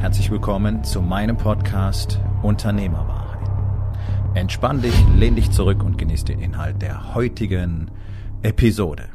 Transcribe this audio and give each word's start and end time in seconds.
Herzlich 0.00 0.30
willkommen 0.30 0.82
zu 0.82 1.02
meinem 1.02 1.36
Podcast 1.36 2.18
Unternehmerwahrheit. 2.42 3.46
Entspann 4.34 4.80
dich, 4.80 4.94
lehn 5.14 5.36
dich 5.36 5.50
zurück 5.50 5.84
und 5.84 5.98
genieß 5.98 6.24
den 6.24 6.40
Inhalt 6.40 6.80
der 6.80 7.14
heutigen 7.14 7.90
Episode. 8.40 9.10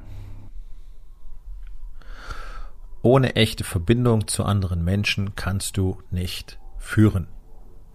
Ohne 3.02 3.36
echte 3.36 3.64
Verbindung 3.64 4.28
zu 4.28 4.44
anderen 4.44 4.84
Menschen 4.84 5.34
kannst 5.34 5.78
du 5.78 6.04
nicht 6.12 6.60
führen. 6.78 7.30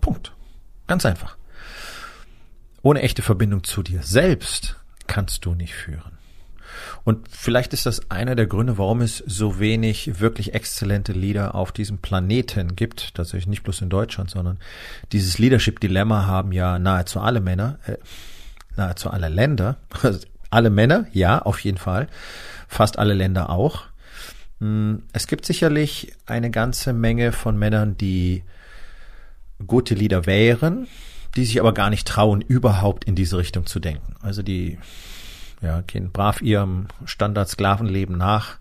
Punkt. 0.01 0.35
Ganz 0.89 1.07
einfach. 1.07 1.37
Ohne 2.83 3.03
echte 3.03 3.23
Verbindung 3.23 3.63
zu 3.63 3.85
dir 3.85 4.03
selbst 4.03 4.85
kannst 5.07 5.45
du 5.47 5.55
nicht 5.55 5.75
führen. 5.75 6.20
Und 7.05 7.29
vielleicht 7.29 7.73
ist 7.73 7.87
das 7.87 8.11
einer 8.11 8.35
der 8.35 8.47
Gründe, 8.47 8.79
warum 8.79 9.01
es 9.01 9.19
so 9.27 9.59
wenig 9.59 10.21
wirklich 10.21 10.55
exzellente 10.55 11.13
Leader 11.13 11.55
auf 11.55 11.73
diesem 11.73 11.99
Planeten 11.99 12.77
gibt. 12.77 13.15
Tatsächlich 13.15 13.47
nicht 13.47 13.63
bloß 13.63 13.83
in 13.83 13.89
Deutschland, 13.89 14.31
sondern 14.31 14.59
dieses 15.13 15.39
Leadership-Dilemma 15.39 16.27
haben 16.27 16.53
ja 16.53 16.79
nahezu 16.79 17.21
alle 17.21 17.41
Männer, 17.41 17.79
äh, 17.87 17.97
nahezu 18.77 19.11
alle 19.11 19.29
Länder. 19.29 19.77
Also 20.03 20.21
alle 20.51 20.71
Männer, 20.71 21.07
ja, 21.13 21.41
auf 21.41 21.61
jeden 21.61 21.79
Fall. 21.79 22.09
Fast 22.69 22.99
alle 22.99 23.15
Länder 23.15 23.51
auch. 23.51 23.85
Hm, 24.61 25.03
es 25.13 25.27
gibt 25.27 25.47
sicherlich 25.47 26.13
eine 26.27 26.51
ganze 26.51 26.93
Menge 26.93 27.33
von 27.33 27.59
Männern, 27.59 27.97
die 27.97 28.43
gute 29.67 29.95
Leader 29.95 30.27
wären, 30.27 30.87
die 31.37 31.45
sich 31.45 31.61
aber 31.61 31.73
gar 31.73 31.91
nicht 31.91 32.07
trauen, 32.07 32.41
überhaupt 32.41 33.05
in 33.05 33.15
diese 33.15 33.39
Richtung 33.39 33.67
zu 33.67 33.81
denken. 33.81 34.15
Also 34.21 34.43
die 34.43 34.79
ja, 35.63 35.83
gehen 35.83 36.11
brav 36.13 36.41
ihrem 36.41 36.89
Standard-Sklavenleben 37.05 38.17
nach 38.17 38.59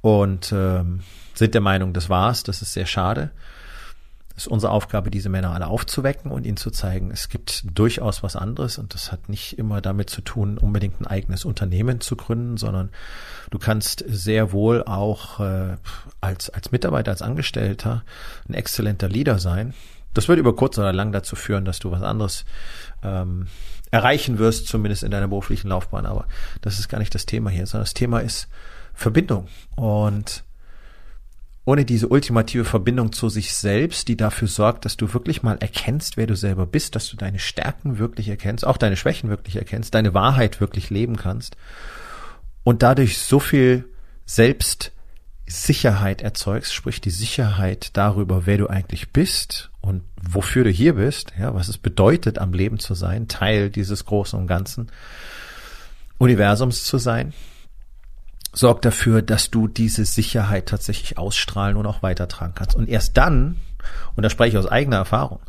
und 0.00 0.52
ähm, 0.52 1.00
sind 1.34 1.54
der 1.54 1.60
Meinung, 1.60 1.92
das 1.92 2.10
war's, 2.10 2.42
das 2.42 2.62
ist 2.62 2.72
sehr 2.72 2.86
schade. 2.86 3.30
Es 4.36 4.44
ist 4.44 4.52
unsere 4.52 4.70
Aufgabe, 4.72 5.10
diese 5.10 5.28
Männer 5.28 5.50
alle 5.50 5.66
aufzuwecken 5.66 6.30
und 6.30 6.46
ihnen 6.46 6.56
zu 6.56 6.70
zeigen, 6.70 7.10
es 7.10 7.28
gibt 7.28 7.64
durchaus 7.76 8.22
was 8.22 8.36
anderes 8.36 8.78
und 8.78 8.94
das 8.94 9.10
hat 9.10 9.28
nicht 9.28 9.58
immer 9.58 9.80
damit 9.80 10.10
zu 10.10 10.20
tun, 10.20 10.58
unbedingt 10.58 11.00
ein 11.00 11.08
eigenes 11.08 11.44
Unternehmen 11.44 12.00
zu 12.00 12.14
gründen, 12.14 12.56
sondern 12.56 12.90
du 13.50 13.58
kannst 13.58 14.04
sehr 14.06 14.52
wohl 14.52 14.84
auch 14.84 15.40
äh, 15.40 15.76
als, 16.20 16.50
als 16.50 16.70
Mitarbeiter, 16.70 17.10
als 17.10 17.22
Angestellter 17.22 18.04
ein 18.48 18.54
exzellenter 18.54 19.08
Leader 19.08 19.40
sein. 19.40 19.74
Das 20.14 20.28
wird 20.28 20.38
über 20.38 20.54
kurz 20.54 20.78
oder 20.78 20.92
lang 20.92 21.10
dazu 21.10 21.34
führen, 21.34 21.64
dass 21.64 21.80
du 21.80 21.90
was 21.90 22.02
anderes 22.02 22.44
ähm, 23.02 23.48
erreichen 23.90 24.38
wirst, 24.38 24.68
zumindest 24.68 25.02
in 25.02 25.10
deiner 25.10 25.28
beruflichen 25.28 25.68
Laufbahn. 25.68 26.06
Aber 26.06 26.26
das 26.60 26.78
ist 26.78 26.88
gar 26.88 26.98
nicht 26.98 27.14
das 27.14 27.26
Thema 27.26 27.50
hier, 27.50 27.66
sondern 27.66 27.84
das 27.84 27.94
Thema 27.94 28.20
ist 28.20 28.48
Verbindung. 28.94 29.48
Und 29.76 30.44
ohne 31.64 31.84
diese 31.84 32.08
ultimative 32.08 32.64
Verbindung 32.64 33.12
zu 33.12 33.28
sich 33.28 33.52
selbst, 33.54 34.08
die 34.08 34.16
dafür 34.16 34.48
sorgt, 34.48 34.86
dass 34.86 34.96
du 34.96 35.12
wirklich 35.12 35.42
mal 35.42 35.58
erkennst, 35.60 36.16
wer 36.16 36.26
du 36.26 36.34
selber 36.34 36.64
bist, 36.64 36.96
dass 36.96 37.10
du 37.10 37.16
deine 37.16 37.38
Stärken 37.38 37.98
wirklich 37.98 38.28
erkennst, 38.28 38.66
auch 38.66 38.78
deine 38.78 38.96
Schwächen 38.96 39.28
wirklich 39.28 39.56
erkennst, 39.56 39.94
deine 39.94 40.14
Wahrheit 40.14 40.62
wirklich 40.62 40.88
leben 40.88 41.16
kannst 41.16 41.58
und 42.64 42.82
dadurch 42.82 43.18
so 43.18 43.38
viel 43.38 43.84
Selbst 44.24 44.92
Sicherheit 45.48 46.22
erzeugst, 46.22 46.74
sprich 46.74 47.00
die 47.00 47.10
Sicherheit 47.10 47.90
darüber, 47.96 48.46
wer 48.46 48.58
du 48.58 48.66
eigentlich 48.66 49.10
bist 49.12 49.70
und 49.80 50.02
wofür 50.20 50.64
du 50.64 50.70
hier 50.70 50.94
bist, 50.94 51.32
ja, 51.38 51.54
was 51.54 51.68
es 51.68 51.78
bedeutet, 51.78 52.38
am 52.38 52.52
Leben 52.52 52.78
zu 52.78 52.94
sein, 52.94 53.28
Teil 53.28 53.70
dieses 53.70 54.04
großen 54.04 54.38
und 54.38 54.46
ganzen 54.46 54.90
Universums 56.18 56.84
zu 56.84 56.98
sein, 56.98 57.32
sorgt 58.52 58.84
dafür, 58.84 59.22
dass 59.22 59.50
du 59.50 59.68
diese 59.68 60.04
Sicherheit 60.04 60.66
tatsächlich 60.66 61.18
ausstrahlen 61.18 61.76
und 61.76 61.86
auch 61.86 62.02
weitertragen 62.02 62.54
kannst. 62.54 62.76
Und 62.76 62.88
erst 62.88 63.16
dann, 63.16 63.56
und 64.16 64.22
da 64.22 64.30
spreche 64.30 64.56
ich 64.56 64.58
aus 64.58 64.70
eigener 64.70 64.96
Erfahrung, 64.96 65.40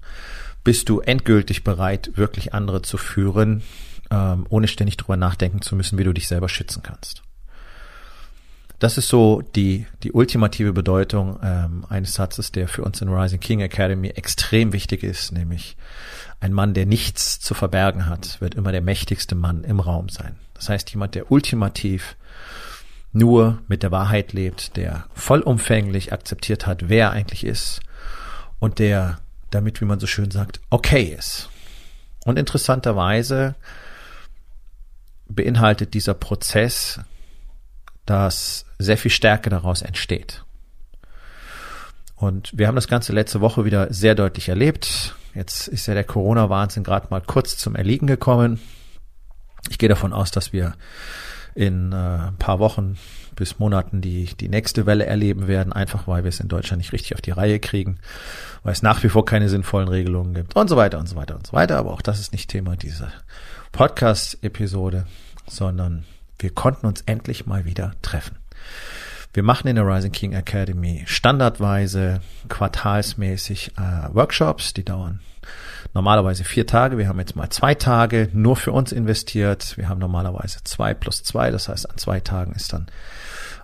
bist 0.63 0.89
du 0.89 0.99
endgültig 0.99 1.63
bereit, 1.63 2.11
wirklich 2.15 2.53
andere 2.53 2.81
zu 2.81 2.97
führen, 2.97 3.63
ähm, 4.11 4.45
ohne 4.49 4.67
ständig 4.67 4.97
drüber 4.97 5.17
nachdenken 5.17 5.61
zu 5.61 5.75
müssen, 5.75 5.97
wie 5.97 6.03
du 6.03 6.13
dich 6.13 6.27
selber 6.27 6.49
schützen 6.49 6.83
kannst. 6.83 7.23
Das 8.79 8.97
ist 8.97 9.09
so 9.09 9.41
die, 9.41 9.85
die 10.03 10.13
ultimative 10.13 10.71
Bedeutung 10.71 11.37
ähm, 11.43 11.85
eines 11.89 12.13
Satzes, 12.13 12.53
der 12.53 12.69
für 12.69 12.83
uns 12.83 13.01
in 13.01 13.09
Rising 13.09 13.41
King 13.41 13.59
Academy 13.59 14.07
extrem 14.07 14.71
wichtig 14.71 15.03
ist, 15.03 15.33
nämlich 15.33 15.75
ein 16.39 16.53
Mann, 16.53 16.73
der 16.73 16.85
nichts 16.85 17.41
zu 17.41 17.53
verbergen 17.53 18.05
hat, 18.05 18.39
wird 18.39 18.55
immer 18.55 18.71
der 18.71 18.81
mächtigste 18.81 19.35
Mann 19.35 19.65
im 19.65 19.81
Raum 19.81 20.07
sein. 20.07 20.37
Das 20.53 20.69
heißt, 20.69 20.89
jemand, 20.91 21.15
der 21.15 21.29
ultimativ 21.29 22.15
nur 23.11 23.59
mit 23.67 23.83
der 23.83 23.91
Wahrheit 23.91 24.31
lebt, 24.31 24.77
der 24.77 25.05
vollumfänglich 25.13 26.13
akzeptiert 26.13 26.65
hat, 26.65 26.87
wer 26.87 27.07
er 27.07 27.11
eigentlich 27.11 27.43
ist 27.43 27.81
und 28.59 28.79
der 28.79 29.19
damit, 29.49 29.81
wie 29.81 29.85
man 29.85 29.99
so 29.99 30.07
schön 30.07 30.31
sagt, 30.31 30.61
okay 30.69 31.15
ist. 31.17 31.49
Und 32.23 32.37
interessanterweise 32.37 33.55
beinhaltet 35.27 35.93
dieser 35.93 36.13
Prozess 36.13 36.99
dass 38.09 38.65
sehr 38.79 38.97
viel 38.97 39.11
Stärke 39.11 39.49
daraus 39.49 39.81
entsteht. 39.81 40.43
Und 42.15 42.51
wir 42.57 42.67
haben 42.67 42.75
das 42.75 42.87
Ganze 42.87 43.13
letzte 43.13 43.39
Woche 43.39 43.65
wieder 43.65 43.93
sehr 43.93 44.15
deutlich 44.15 44.49
erlebt. 44.49 45.15
Jetzt 45.35 45.67
ist 45.67 45.85
ja 45.85 45.93
der 45.93 46.03
Corona-Wahnsinn 46.03 46.83
gerade 46.83 47.07
mal 47.11 47.21
kurz 47.21 47.57
zum 47.57 47.75
Erliegen 47.75 48.07
gekommen. 48.07 48.59
Ich 49.69 49.77
gehe 49.77 49.89
davon 49.89 50.11
aus, 50.11 50.31
dass 50.31 50.51
wir 50.51 50.73
in 51.55 51.91
äh, 51.91 51.95
ein 51.95 52.37
paar 52.37 52.59
Wochen 52.59 52.97
bis 53.35 53.59
Monaten 53.59 54.01
die, 54.01 54.25
die 54.39 54.49
nächste 54.49 54.85
Welle 54.85 55.05
erleben 55.05 55.47
werden, 55.47 55.71
einfach 55.71 56.07
weil 56.07 56.23
wir 56.23 56.29
es 56.29 56.39
in 56.39 56.47
Deutschland 56.47 56.79
nicht 56.79 56.91
richtig 56.91 57.13
auf 57.13 57.21
die 57.21 57.31
Reihe 57.31 57.59
kriegen, 57.59 57.99
weil 58.63 58.73
es 58.73 58.81
nach 58.81 59.03
wie 59.03 59.09
vor 59.09 59.23
keine 59.23 59.49
sinnvollen 59.49 59.87
Regelungen 59.87 60.33
gibt 60.33 60.55
und 60.55 60.67
so 60.67 60.75
weiter 60.75 60.99
und 60.99 61.07
so 61.07 61.15
weiter 61.15 61.35
und 61.35 61.47
so 61.47 61.53
weiter. 61.53 61.77
Aber 61.77 61.91
auch 61.91 62.01
das 62.01 62.19
ist 62.19 62.33
nicht 62.33 62.49
Thema 62.49 62.75
dieser 62.75 63.11
Podcast-Episode, 63.71 65.05
sondern 65.47 66.05
wir 66.39 66.49
konnten 66.51 66.87
uns 66.87 67.01
endlich 67.01 67.45
mal 67.45 67.65
wieder 67.65 67.93
treffen. 68.01 68.37
Wir 69.33 69.43
machen 69.43 69.67
in 69.67 69.75
der 69.75 69.85
Rising 69.85 70.11
King 70.11 70.33
Academy 70.33 71.03
standardweise 71.05 72.21
quartalsmäßig 72.47 73.73
äh, 73.77 74.13
Workshops, 74.13 74.73
die 74.73 74.83
dauern 74.83 75.19
normalerweise 75.93 76.43
vier 76.43 76.67
Tage. 76.67 76.97
Wir 76.97 77.07
haben 77.07 77.19
jetzt 77.19 77.35
mal 77.35 77.49
zwei 77.49 77.75
Tage 77.75 78.29
nur 78.33 78.55
für 78.55 78.71
uns 78.71 78.91
investiert. 78.91 79.77
Wir 79.77 79.89
haben 79.89 79.99
normalerweise 79.99 80.59
zwei 80.63 80.93
plus 80.93 81.23
zwei. 81.23 81.51
Das 81.51 81.69
heißt, 81.69 81.89
an 81.89 81.97
zwei 81.97 82.19
Tagen 82.19 82.53
ist 82.53 82.73
dann 82.73 82.87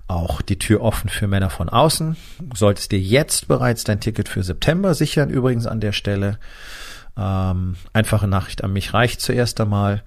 auch 0.07 0.42
die 0.42 0.59
Tür 0.59 0.81
offen 0.81 1.09
für 1.09 1.28
Männer 1.28 1.50
von 1.50 1.69
außen. 1.69 2.16
Solltest 2.53 2.92
dir 2.92 3.00
jetzt 3.00 3.47
bereits 3.47 3.84
dein 3.84 4.00
Ticket 4.00 4.30
für 4.30 4.44
September 4.44 4.94
sichern. 4.94 5.30
Übrigens 5.30 5.66
an 5.68 5.80
der 5.80 5.94
Stelle 5.94 6.40
ähm, 7.18 7.75
einfache 7.94 8.28
Nachricht 8.28 8.63
an 8.63 8.74
mich 8.74 8.94
reicht 8.94 9.22
zuerst 9.22 9.59
einmal 9.62 10.03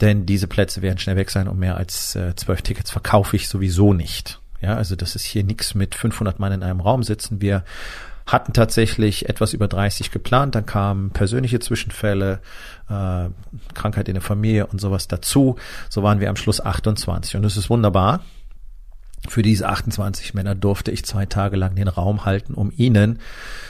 denn 0.00 0.26
diese 0.26 0.46
Plätze 0.46 0.82
werden 0.82 0.98
schnell 0.98 1.16
weg 1.16 1.30
sein 1.30 1.48
und 1.48 1.58
mehr 1.58 1.76
als 1.76 2.14
äh, 2.14 2.34
zwölf 2.36 2.62
Tickets 2.62 2.90
verkaufe 2.90 3.36
ich 3.36 3.48
sowieso 3.48 3.92
nicht. 3.92 4.40
Ja, 4.60 4.76
also 4.76 4.96
das 4.96 5.16
ist 5.16 5.24
hier 5.24 5.44
nichts 5.44 5.74
mit 5.74 5.94
500 5.94 6.38
Mann 6.38 6.52
in 6.52 6.62
einem 6.62 6.80
Raum 6.80 7.02
sitzen. 7.02 7.40
Wir 7.40 7.64
hatten 8.26 8.52
tatsächlich 8.52 9.28
etwas 9.28 9.52
über 9.52 9.68
30 9.68 10.10
geplant, 10.10 10.54
dann 10.54 10.66
kamen 10.66 11.10
persönliche 11.10 11.60
Zwischenfälle, 11.60 12.40
äh, 12.88 13.28
Krankheit 13.74 14.08
in 14.08 14.14
der 14.14 14.22
Familie 14.22 14.66
und 14.66 14.80
sowas 14.80 15.06
dazu. 15.06 15.56
So 15.88 16.02
waren 16.02 16.20
wir 16.20 16.28
am 16.28 16.36
Schluss 16.36 16.60
28 16.60 17.36
und 17.36 17.42
das 17.42 17.56
ist 17.56 17.70
wunderbar. 17.70 18.20
Für 19.28 19.42
diese 19.42 19.68
28 19.68 20.34
Männer 20.34 20.54
durfte 20.54 20.90
ich 20.90 21.04
zwei 21.04 21.26
Tage 21.26 21.56
lang 21.56 21.74
den 21.74 21.88
Raum 21.88 22.24
halten, 22.24 22.54
um 22.54 22.72
ihnen 22.76 23.20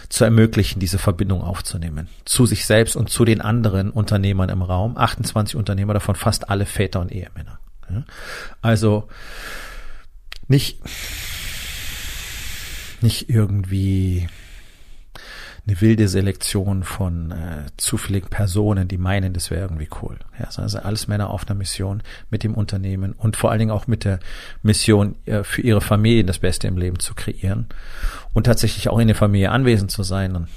zu 0.08 0.25
ermöglichen, 0.25 0.81
diese 0.81 0.99
Verbindung 0.99 1.43
aufzunehmen. 1.43 2.08
Zu 2.25 2.47
sich 2.47 2.67
selbst 2.67 2.97
und 2.97 3.11
zu 3.11 3.25
den 3.25 3.41
anderen 3.41 3.91
Unternehmern 3.91 4.49
im 4.49 4.62
Raum. 4.62 4.97
28 4.97 5.56
Unternehmer, 5.56 5.94
davon 5.94 6.14
fast 6.14 6.50
alle 6.50 6.67
Väter 6.67 7.00
und 7.00 7.12
Ehemänner. 7.12 7.58
Also 8.62 9.08
nicht, 10.49 10.81
nicht 13.00 13.29
irgendwie 13.29 14.29
eine 15.66 15.80
wilde 15.80 16.06
Selektion 16.06 16.84
von 16.84 17.32
äh, 17.32 17.66
zufälligen 17.76 18.30
Personen, 18.30 18.86
die 18.86 18.98
meinen, 18.98 19.32
das 19.32 19.50
wäre 19.50 19.62
irgendwie 19.62 19.88
cool. 20.00 20.16
Ja, 20.38 20.48
also 20.56 20.78
alles 20.78 21.08
Männer 21.08 21.30
auf 21.30 21.48
einer 21.48 21.56
Mission 21.56 22.02
mit 22.30 22.44
dem 22.44 22.54
Unternehmen 22.54 23.12
und 23.12 23.36
vor 23.36 23.50
allen 23.50 23.58
Dingen 23.58 23.70
auch 23.72 23.88
mit 23.88 24.04
der 24.04 24.20
Mission, 24.62 25.16
äh, 25.24 25.42
für 25.42 25.62
ihre 25.62 25.80
Familien 25.80 26.28
das 26.28 26.38
Beste 26.38 26.68
im 26.68 26.76
Leben 26.76 27.00
zu 27.00 27.14
kreieren 27.14 27.66
und 28.32 28.44
tatsächlich 28.44 28.88
auch 28.88 28.98
in 28.98 29.08
der 29.08 29.16
Familie 29.16 29.50
anwesend 29.50 29.90
zu 29.90 30.04
sein. 30.04 30.36
Und 30.36 30.48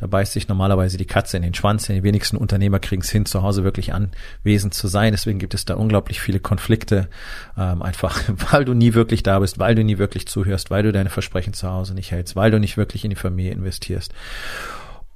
Da 0.00 0.06
beißt 0.06 0.32
sich 0.32 0.48
normalerweise 0.48 0.96
die 0.96 1.04
Katze 1.04 1.36
in 1.36 1.42
den 1.42 1.52
Schwanz. 1.52 1.86
Die 1.86 2.02
wenigsten 2.02 2.38
Unternehmer 2.38 2.78
kriegen 2.78 3.02
es 3.02 3.10
hin, 3.10 3.26
zu 3.26 3.42
Hause 3.42 3.64
wirklich 3.64 3.92
anwesend 3.92 4.72
zu 4.72 4.88
sein. 4.88 5.12
Deswegen 5.12 5.38
gibt 5.38 5.52
es 5.52 5.66
da 5.66 5.74
unglaublich 5.74 6.22
viele 6.22 6.40
Konflikte. 6.40 7.10
Ähm, 7.58 7.82
einfach, 7.82 8.18
weil 8.50 8.64
du 8.64 8.72
nie 8.72 8.94
wirklich 8.94 9.22
da 9.22 9.40
bist, 9.40 9.58
weil 9.58 9.74
du 9.74 9.84
nie 9.84 9.98
wirklich 9.98 10.26
zuhörst, 10.26 10.70
weil 10.70 10.84
du 10.84 10.90
deine 10.90 11.10
Versprechen 11.10 11.52
zu 11.52 11.70
Hause 11.70 11.92
nicht 11.92 12.12
hältst, 12.12 12.34
weil 12.34 12.50
du 12.50 12.58
nicht 12.58 12.78
wirklich 12.78 13.04
in 13.04 13.10
die 13.10 13.16
Familie 13.16 13.52
investierst 13.52 14.14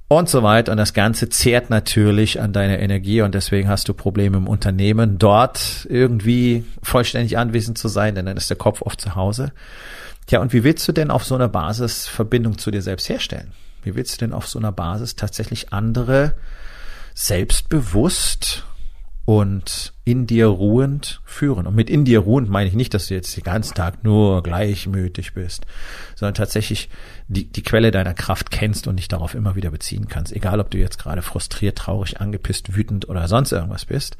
und 0.07 0.29
so 0.29 0.43
weiter. 0.43 0.71
Und 0.71 0.77
das 0.77 0.93
Ganze 0.93 1.29
zehrt 1.29 1.71
natürlich 1.71 2.39
an 2.39 2.53
deiner 2.53 2.77
Energie 2.77 3.23
und 3.23 3.33
deswegen 3.33 3.67
hast 3.67 3.89
du 3.89 3.95
Probleme 3.95 4.37
im 4.37 4.47
Unternehmen, 4.47 5.17
dort 5.17 5.87
irgendwie 5.89 6.63
vollständig 6.83 7.39
anwesend 7.39 7.79
zu 7.79 7.87
sein, 7.87 8.13
denn 8.13 8.27
dann 8.27 8.37
ist 8.37 8.51
der 8.51 8.57
Kopf 8.57 8.83
oft 8.83 9.01
zu 9.01 9.15
Hause. 9.15 9.51
Tja, 10.27 10.41
und 10.41 10.53
wie 10.53 10.63
willst 10.63 10.87
du 10.87 10.91
denn 10.91 11.09
auf 11.09 11.25
so 11.25 11.33
einer 11.33 11.49
Basis 11.49 12.05
Verbindung 12.05 12.59
zu 12.59 12.69
dir 12.69 12.83
selbst 12.83 13.09
herstellen? 13.09 13.51
Wie 13.85 13.95
willst 13.95 14.15
du 14.15 14.25
denn 14.25 14.33
auf 14.33 14.47
so 14.47 14.59
einer 14.59 14.71
Basis 14.71 15.15
tatsächlich 15.15 15.71
andere 15.71 16.35
selbstbewusst 17.13 18.65
und 19.25 19.93
in 20.03 20.27
dir 20.27 20.45
ruhend 20.45 21.19
führen. 21.25 21.65
Und 21.65 21.75
mit 21.75 21.89
in 21.89 22.05
dir 22.05 22.19
ruhend 22.19 22.49
meine 22.49 22.69
ich 22.69 22.75
nicht, 22.75 22.93
dass 22.93 23.07
du 23.07 23.15
jetzt 23.15 23.35
den 23.35 23.43
ganzen 23.43 23.73
Tag 23.73 24.03
nur 24.03 24.43
gleichmütig 24.43 25.33
bist, 25.33 25.65
sondern 26.15 26.35
tatsächlich 26.35 26.89
die, 27.27 27.51
die 27.51 27.63
Quelle 27.63 27.89
deiner 27.89 28.13
Kraft 28.13 28.51
kennst 28.51 28.87
und 28.87 28.97
dich 28.97 29.07
darauf 29.07 29.33
immer 29.33 29.55
wieder 29.55 29.71
beziehen 29.71 30.07
kannst. 30.07 30.31
Egal, 30.31 30.59
ob 30.59 30.69
du 30.69 30.77
jetzt 30.77 30.99
gerade 30.99 31.23
frustriert, 31.23 31.77
traurig, 31.79 32.21
angepisst, 32.21 32.75
wütend 32.75 33.09
oder 33.09 33.27
sonst 33.27 33.51
irgendwas 33.51 33.85
bist. 33.85 34.15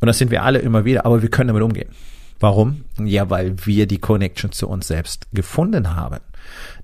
Und 0.00 0.06
das 0.06 0.18
sind 0.18 0.30
wir 0.30 0.44
alle 0.44 0.60
immer 0.60 0.84
wieder, 0.84 1.04
aber 1.04 1.22
wir 1.22 1.30
können 1.30 1.48
damit 1.48 1.64
umgehen. 1.64 1.88
Warum? 2.38 2.84
Ja, 3.02 3.30
weil 3.30 3.66
wir 3.66 3.86
die 3.86 3.98
Connection 3.98 4.52
zu 4.52 4.68
uns 4.68 4.86
selbst 4.86 5.26
gefunden 5.32 5.96
haben. 5.96 6.20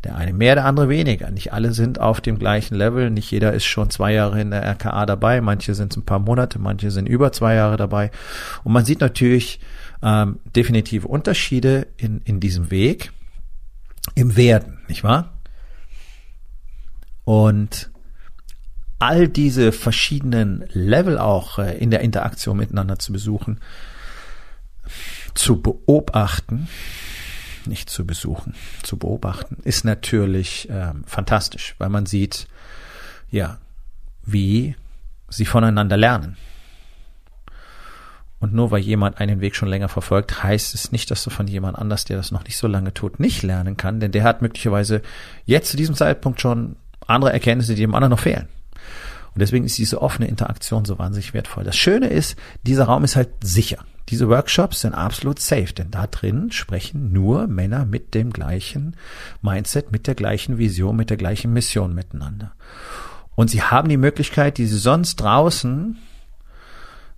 Der 0.05 0.17
eine 0.17 0.33
mehr, 0.33 0.55
der 0.55 0.65
andere 0.65 0.89
weniger. 0.89 1.31
Nicht 1.31 1.53
alle 1.53 1.73
sind 1.73 2.01
auf 2.01 2.21
dem 2.21 2.39
gleichen 2.39 2.75
Level. 2.75 3.11
Nicht 3.11 3.31
jeder 3.31 3.53
ist 3.53 3.65
schon 3.65 3.91
zwei 3.91 4.13
Jahre 4.13 4.41
in 4.41 4.51
der 4.51 4.65
RKA 4.65 5.07
dabei. 5.07 5.41
Manche 5.41 5.75
sind 5.75 5.97
ein 5.97 6.05
paar 6.05 6.19
Monate, 6.19 6.59
manche 6.59 6.91
sind 6.91 7.09
über 7.09 7.33
zwei 7.33 7.55
Jahre 7.55 7.77
dabei. 7.77 8.11
Und 8.65 8.73
man 8.73 8.85
sieht 8.85 9.01
natürlich 9.01 9.61
ähm, 10.03 10.41
definitive 10.57 11.07
Unterschiede 11.09 11.87
in, 11.97 12.21
in 12.25 12.41
diesem 12.41 12.71
Weg 12.71 13.13
im 14.15 14.37
Werden, 14.37 14.81
nicht 14.89 15.05
wahr? 15.05 15.33
Und 17.25 17.91
all 18.99 19.29
diese 19.29 19.73
verschiedenen 19.73 20.65
Level 20.73 21.19
auch 21.19 21.59
äh, 21.59 21.77
in 21.79 21.91
der 21.91 22.01
Interaktion 22.01 22.57
miteinander 22.57 22.99
zu 22.99 23.13
besuchen, 23.13 23.61
zu 25.35 25.61
beobachten, 25.61 26.69
nicht 27.67 27.91
zu 27.91 28.07
besuchen, 28.07 28.55
zu 28.83 28.97
beobachten, 28.97 29.59
ist 29.65 29.85
natürlich 29.85 30.69
ähm, 30.71 31.05
fantastisch, 31.07 31.75
weil 31.79 31.89
man 31.89 32.07
sieht, 32.07 32.47
ja, 33.31 33.59
wie 34.25 34.77
sie 35.29 35.47
voneinander 35.47 35.97
lernen. 35.97 36.37
Und 38.39 38.53
nur 38.53 38.73
weil 38.73 38.81
jemand 38.81 39.21
einen 39.21 39.41
Weg 39.41 39.55
schon 39.55 39.69
länger 39.69 39.89
verfolgt, 39.89 40.43
heißt 40.43 40.75
es 40.75 40.91
nicht, 40.91 41.11
dass 41.13 41.23
du 41.23 41.31
von 41.31 41.47
jemand 41.47 41.79
anders, 41.79 42.05
der 42.05 42.17
das 42.17 42.33
noch 42.33 42.43
nicht 42.43 42.57
so 42.57 42.67
lange 42.67 42.93
tut, 42.93 43.21
nicht 43.21 43.43
lernen 43.45 43.77
kann, 43.77 44.01
denn 44.01 44.11
der 44.11 44.25
hat 44.25 44.43
möglicherweise 44.43 45.01
jetzt 45.45 45.71
zu 45.71 45.77
diesem 45.77 45.95
Zeitpunkt 45.95 46.41
schon 46.41 46.75
andere 47.07 47.33
Erkenntnisse, 47.33 47.75
die 47.75 47.83
dem 47.83 47.95
anderen 47.95 48.11
noch 48.11 48.19
fehlen. 48.19 48.49
Und 49.35 49.41
deswegen 49.41 49.65
ist 49.65 49.79
diese 49.79 50.03
offene 50.03 50.29
Interaktion 50.29 50.85
so 50.85 50.99
wahnsinnig 50.99 51.33
wertvoll. 51.35 51.65
Das 51.65 51.77
Schöne 51.77 52.09
ist, 52.09 52.37
dieser 52.65 52.85
Raum 52.85 53.05
ist 53.05 53.17
halt 53.17 53.31
sicher. 53.43 53.85
Diese 54.13 54.29
Workshops 54.29 54.83
sind 54.83 54.93
absolut 54.93 55.39
safe, 55.39 55.73
denn 55.73 55.91
da 55.91 56.07
drin 56.07 56.53
sprechen 56.53 57.15
nur 57.15 57.47
Männer 57.47 57.87
mit 57.87 58.13
dem 58.13 58.31
gleichen 58.31 58.95
Mindset, 59.41 59.91
mit 59.91 60.07
der 60.07 60.15
gleichen 60.15 60.59
Vision, 60.59 60.97
mit 60.97 61.09
der 61.09 61.17
gleichen 61.17 61.55
Mission 61.55 61.95
miteinander. 61.95 62.53
Und 63.37 63.49
sie 63.49 63.63
haben 63.63 63.89
die 63.89 63.97
Möglichkeit, 63.97 64.59
die 64.59 64.67
sie 64.67 64.77
sonst 64.77 65.17
draußen 65.17 65.97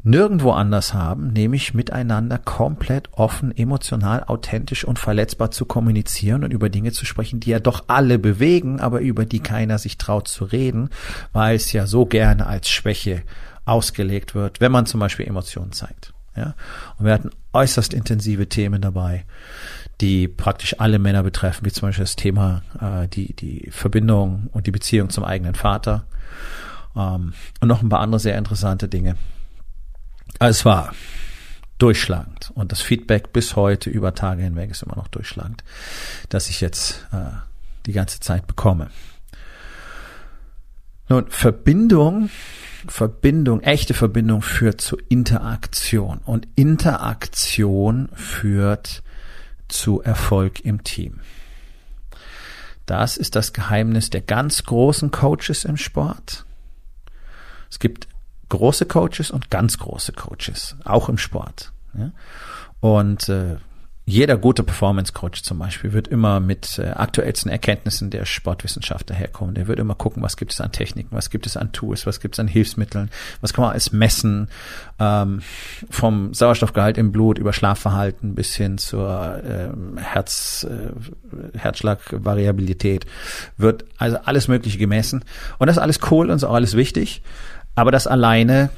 nirgendwo 0.05 0.53
anders 0.53 0.95
haben, 0.95 1.33
nämlich 1.33 1.75
miteinander 1.75 2.39
komplett 2.39 3.09
offen, 3.11 3.51
emotional, 3.57 4.23
authentisch 4.23 4.85
und 4.85 5.01
verletzbar 5.01 5.51
zu 5.51 5.65
kommunizieren 5.65 6.45
und 6.45 6.53
über 6.53 6.69
Dinge 6.69 6.93
zu 6.93 7.05
sprechen, 7.07 7.41
die 7.41 7.51
ja 7.51 7.59
doch 7.59 7.87
alle 7.89 8.21
bewegen, 8.21 8.79
aber 8.79 9.01
über 9.01 9.27
die 9.27 9.41
keiner 9.41 9.79
sich 9.79 9.99
traut 9.99 10.29
zu 10.29 10.45
reden, 10.45 10.91
weil 11.33 11.57
es 11.57 11.73
ja 11.73 11.89
so 11.89 12.07
gerne 12.07 12.47
als 12.47 12.69
Schwäche 12.69 13.25
ausgelegt 13.65 14.37
wird, 14.37 14.61
wenn 14.61 14.71
man 14.71 14.87
zum 14.87 15.01
Beispiel 15.01 15.27
Emotionen 15.27 15.73
zeigt. 15.73 16.14
Ja? 16.37 16.55
Und 16.99 17.07
wir 17.07 17.13
hatten 17.13 17.31
äußerst 17.53 17.95
intensive 17.95 18.49
Themen 18.49 18.81
dabei, 18.81 19.25
die 20.01 20.29
praktisch 20.29 20.81
alle 20.81 20.99
Männer 20.99 21.23
betreffen, 21.23 21.65
wie 21.65 21.73
zum 21.73 21.89
Beispiel 21.89 22.05
das 22.05 22.17
Thema 22.17 22.63
äh, 22.81 23.09
die, 23.09 23.35
die 23.35 23.71
Verbindung 23.71 24.49
und 24.53 24.67
die 24.67 24.73
Beziehung 24.73 25.11
zum 25.11 25.25
eigenen 25.25 25.55
Vater 25.55 26.07
ähm, 26.97 27.35
und 27.61 27.69
noch 27.69 27.83
ein 27.83 27.89
paar 27.89 28.01
andere 28.01 28.21
sehr 28.21 28.37
interessante 28.37 28.89
Dinge. 28.89 29.17
Also 30.39 30.59
es 30.59 30.65
war 30.65 30.93
durchschlagend 31.79 32.51
und 32.55 32.73
das 32.73 32.81
Feedback 32.81 33.33
bis 33.33 33.57
heute 33.57 33.91
über 33.91 34.15
Tage 34.15 34.43
hinweg 34.43 34.71
ist 34.71 34.83
immer 34.83 34.97
noch 34.97 35.09
durchschlagend, 35.09 35.65
dass 36.29 36.49
ich 36.49 36.61
jetzt 36.61 37.07
äh, 37.13 37.37
die 37.87 37.93
ganze 37.93 38.21
Zeit 38.21 38.47
bekomme. 38.47 38.91
Nun, 41.09 41.27
Verbindung 41.29 42.31
Verbindung, 42.87 43.61
echte 43.61 43.95
Verbindung 43.95 44.43
führt 44.43 44.81
zu 44.81 44.97
Interaktion 45.09 46.21
und 46.25 46.49
Interaktion 46.55 48.09
führt 48.15 49.03
zu 49.69 50.03
Erfolg 50.03 50.65
im 50.65 50.85
Team. 50.85 51.21
Das 52.87 53.17
ist 53.17 53.35
das 53.35 53.53
Geheimnis 53.53 54.11
der 54.11 54.21
ganz 54.21 54.65
großen 54.65 55.11
Coaches 55.11 55.65
im 55.65 55.77
Sport. 55.77 56.45
Es 57.71 57.79
gibt 57.79 58.09
große 58.51 58.87
Coaches 58.87 59.31
und 59.31 59.51
ganz 59.51 59.79
große 59.79 60.13
Coaches, 60.13 60.77
auch 60.85 61.09
im 61.09 61.19
Sport. 61.19 61.73
Und 62.81 63.29
äh, 63.29 63.57
jeder 64.07 64.37
gute 64.37 64.63
Performance-Coach 64.63 65.43
zum 65.43 65.59
Beispiel 65.59 65.95
wird 65.95 66.09
immer 66.09 66.39
mit 66.39 66.79
äh, 66.79 66.89
aktuellsten 66.91 67.51
Erkenntnissen 67.51 68.11
der 68.11 68.27
Sportwissenschaft 68.27 69.09
daherkommen. 69.09 69.55
Der 69.55 69.67
wird 69.67 69.79
immer 69.79 69.95
gucken, 69.95 70.23
was 70.23 70.37
gibt 70.37 70.53
es 70.53 70.61
an 70.61 70.73
Techniken, 70.73 71.17
was 71.17 71.31
gibt 71.31 71.47
es 71.47 71.57
an 71.57 71.73
Tools, 71.73 72.05
was 72.05 72.21
gibt 72.21 72.35
es 72.35 72.39
an 72.39 72.47
Hilfsmitteln, 72.47 73.11
was 73.41 73.55
kann 73.55 73.63
man 73.63 73.73
alles 73.73 73.93
messen, 73.93 74.49
ähm, 74.99 75.41
vom 75.89 76.35
Sauerstoffgehalt 76.35 76.99
im 76.99 77.13
Blut 77.13 77.39
über 77.39 77.55
Schlafverhalten 77.55 78.35
bis 78.35 78.55
hin 78.55 78.77
zur 78.77 79.43
ähm, 79.43 79.97
Herz, 79.97 80.67
äh, 80.69 81.59
Herzschlagvariabilität 81.59 83.07
wird 83.57 83.87
also 83.97 84.19
alles 84.19 84.49
Mögliche 84.49 84.77
gemessen. 84.77 85.25
Und 85.59 85.69
das 85.69 85.77
ist 85.79 85.83
alles 85.83 86.01
cool 86.11 86.29
und 86.29 86.37
ist 86.37 86.45
auch 86.45 86.55
alles 86.55 86.77
wichtig, 86.77 87.23
aber 87.75 87.91
das 87.91 88.07
alleine 88.07 88.69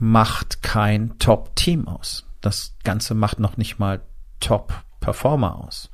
macht 0.00 0.64
kein 0.64 1.16
Top-Team 1.20 1.86
aus. 1.86 2.24
Das 2.40 2.74
Ganze 2.82 3.14
macht 3.14 3.38
noch 3.38 3.56
nicht 3.56 3.78
mal 3.78 4.00
Top-Performer 4.42 5.64
aus. 5.64 5.90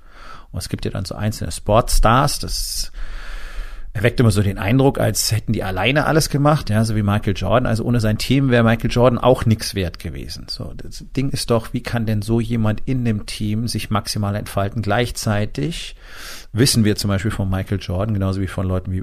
Und 0.50 0.59
es 0.59 0.69
gibt 0.69 0.85
ja 0.85 0.90
dann 0.90 1.05
so 1.05 1.14
einzelne 1.14 1.52
Sportstars, 1.52 2.38
das 2.38 2.93
erweckt 3.99 4.21
immer 4.21 4.31
so 4.31 4.43
den 4.43 4.59
Eindruck, 4.59 5.00
als 5.00 5.33
hätten 5.33 5.52
die 5.52 5.64
alleine 5.64 6.07
alles 6.07 6.28
gemacht, 6.28 6.71
ja, 6.71 6.85
so 6.85 6.95
wie 6.95 7.02
Michael 7.02 7.35
Jordan. 7.37 7.67
Also 7.67 7.85
ohne 7.85 8.00
sein 8.00 8.17
Team 8.17 8.50
wäre 8.50 8.62
Michael 8.62 8.90
Jordan 8.90 9.19
auch 9.19 9.45
nichts 9.45 9.75
wert 9.75 9.99
gewesen. 9.99 10.47
So, 10.49 10.73
das 10.76 11.05
Ding 11.17 11.31
ist 11.31 11.50
doch, 11.50 11.73
wie 11.73 11.83
kann 11.83 12.07
denn 12.07 12.23
so 12.23 12.38
jemand 12.38 12.83
in 12.85 13.05
dem 13.05 13.26
Team 13.26 13.67
sich 13.67 13.90
maximal 13.90 14.37
entfalten? 14.37 14.83
Gleichzeitig 14.83 15.97
wissen 16.52 16.85
wir 16.85 16.97
zum 16.97 17.09
Beispiel 17.09 17.31
von 17.31 17.50
Michael 17.50 17.81
Jordan, 17.81 18.14
genauso 18.14 18.40
wie 18.40 18.47
von 18.47 18.69
Leuten 18.69 18.93
wie 18.93 19.02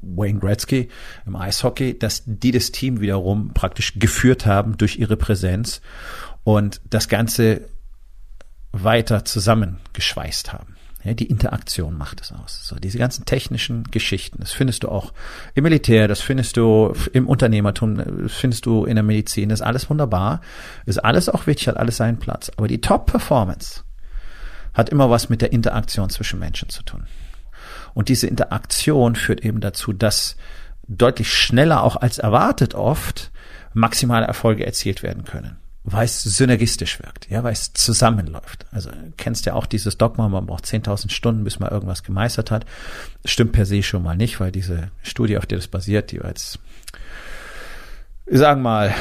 Wayne 0.00 0.38
Gretzky 0.38 0.88
im 1.26 1.34
Eishockey, 1.34 1.98
dass 1.98 2.22
die 2.26 2.52
das 2.52 2.70
Team 2.70 3.00
wiederum 3.00 3.52
praktisch 3.52 3.98
geführt 3.98 4.46
haben 4.46 4.76
durch 4.76 4.98
ihre 4.98 5.16
Präsenz 5.16 5.80
und 6.44 6.80
das 6.88 7.08
Ganze 7.08 7.62
weiter 8.84 9.24
zusammengeschweißt 9.24 10.52
haben. 10.52 10.76
Ja, 11.06 11.14
die 11.14 11.26
Interaktion 11.26 11.96
macht 11.96 12.20
es 12.20 12.32
aus. 12.32 12.66
So, 12.66 12.76
diese 12.76 12.98
ganzen 12.98 13.24
technischen 13.26 13.84
Geschichten, 13.92 14.38
das 14.40 14.50
findest 14.50 14.82
du 14.82 14.88
auch 14.88 15.12
im 15.54 15.62
Militär, 15.62 16.08
das 16.08 16.20
findest 16.20 16.56
du 16.56 16.94
im 17.12 17.28
Unternehmertum, 17.28 18.22
das 18.24 18.32
findest 18.32 18.66
du 18.66 18.84
in 18.84 18.96
der 18.96 19.04
Medizin, 19.04 19.50
das 19.50 19.60
ist 19.60 19.66
alles 19.66 19.88
wunderbar, 19.88 20.40
ist 20.84 20.98
alles 20.98 21.28
auch 21.28 21.46
wichtig, 21.46 21.68
hat 21.68 21.76
alles 21.76 21.98
seinen 21.98 22.18
Platz. 22.18 22.50
Aber 22.56 22.66
die 22.66 22.80
Top-Performance 22.80 23.84
hat 24.74 24.88
immer 24.88 25.08
was 25.08 25.28
mit 25.28 25.42
der 25.42 25.52
Interaktion 25.52 26.10
zwischen 26.10 26.40
Menschen 26.40 26.70
zu 26.70 26.82
tun. 26.82 27.06
Und 27.94 28.08
diese 28.08 28.26
Interaktion 28.26 29.14
führt 29.14 29.44
eben 29.44 29.60
dazu, 29.60 29.92
dass 29.92 30.36
deutlich 30.88 31.32
schneller 31.32 31.84
auch 31.84 31.94
als 31.94 32.18
erwartet 32.18 32.74
oft 32.74 33.30
maximale 33.74 34.26
Erfolge 34.26 34.66
erzielt 34.66 35.04
werden 35.04 35.24
können 35.24 35.56
weil 35.88 36.04
es 36.04 36.20
synergistisch 36.20 37.00
wirkt, 37.00 37.30
ja, 37.30 37.44
weil 37.44 37.52
es 37.52 37.72
zusammenläuft. 37.72 38.66
Also 38.72 38.90
kennst 39.16 39.46
ja 39.46 39.54
auch 39.54 39.66
dieses 39.66 39.96
Dogma, 39.96 40.28
man 40.28 40.46
braucht 40.46 40.64
10.000 40.64 41.10
Stunden, 41.10 41.44
bis 41.44 41.60
man 41.60 41.70
irgendwas 41.70 42.02
gemeistert 42.02 42.50
hat. 42.50 42.66
Stimmt 43.24 43.52
per 43.52 43.66
se 43.66 43.84
schon 43.84 44.02
mal 44.02 44.16
nicht, 44.16 44.40
weil 44.40 44.50
diese 44.50 44.90
Studie, 45.02 45.38
auf 45.38 45.46
der 45.46 45.58
das 45.58 45.68
basiert, 45.68 46.10
die 46.10 46.20
war 46.20 46.28
jetzt, 46.28 46.58
sagen 48.26 48.62
mal, 48.62 48.92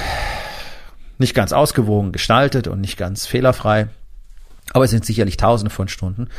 nicht 1.18 1.34
ganz 1.34 1.54
ausgewogen 1.54 2.12
gestaltet 2.12 2.68
und 2.68 2.82
nicht 2.82 2.98
ganz 2.98 3.26
fehlerfrei. 3.26 3.88
Aber 4.72 4.86
es 4.86 4.92
sind 4.92 5.06
sicherlich 5.06 5.38
Tausende 5.38 5.72
von 5.72 5.88
Stunden. 5.88 6.30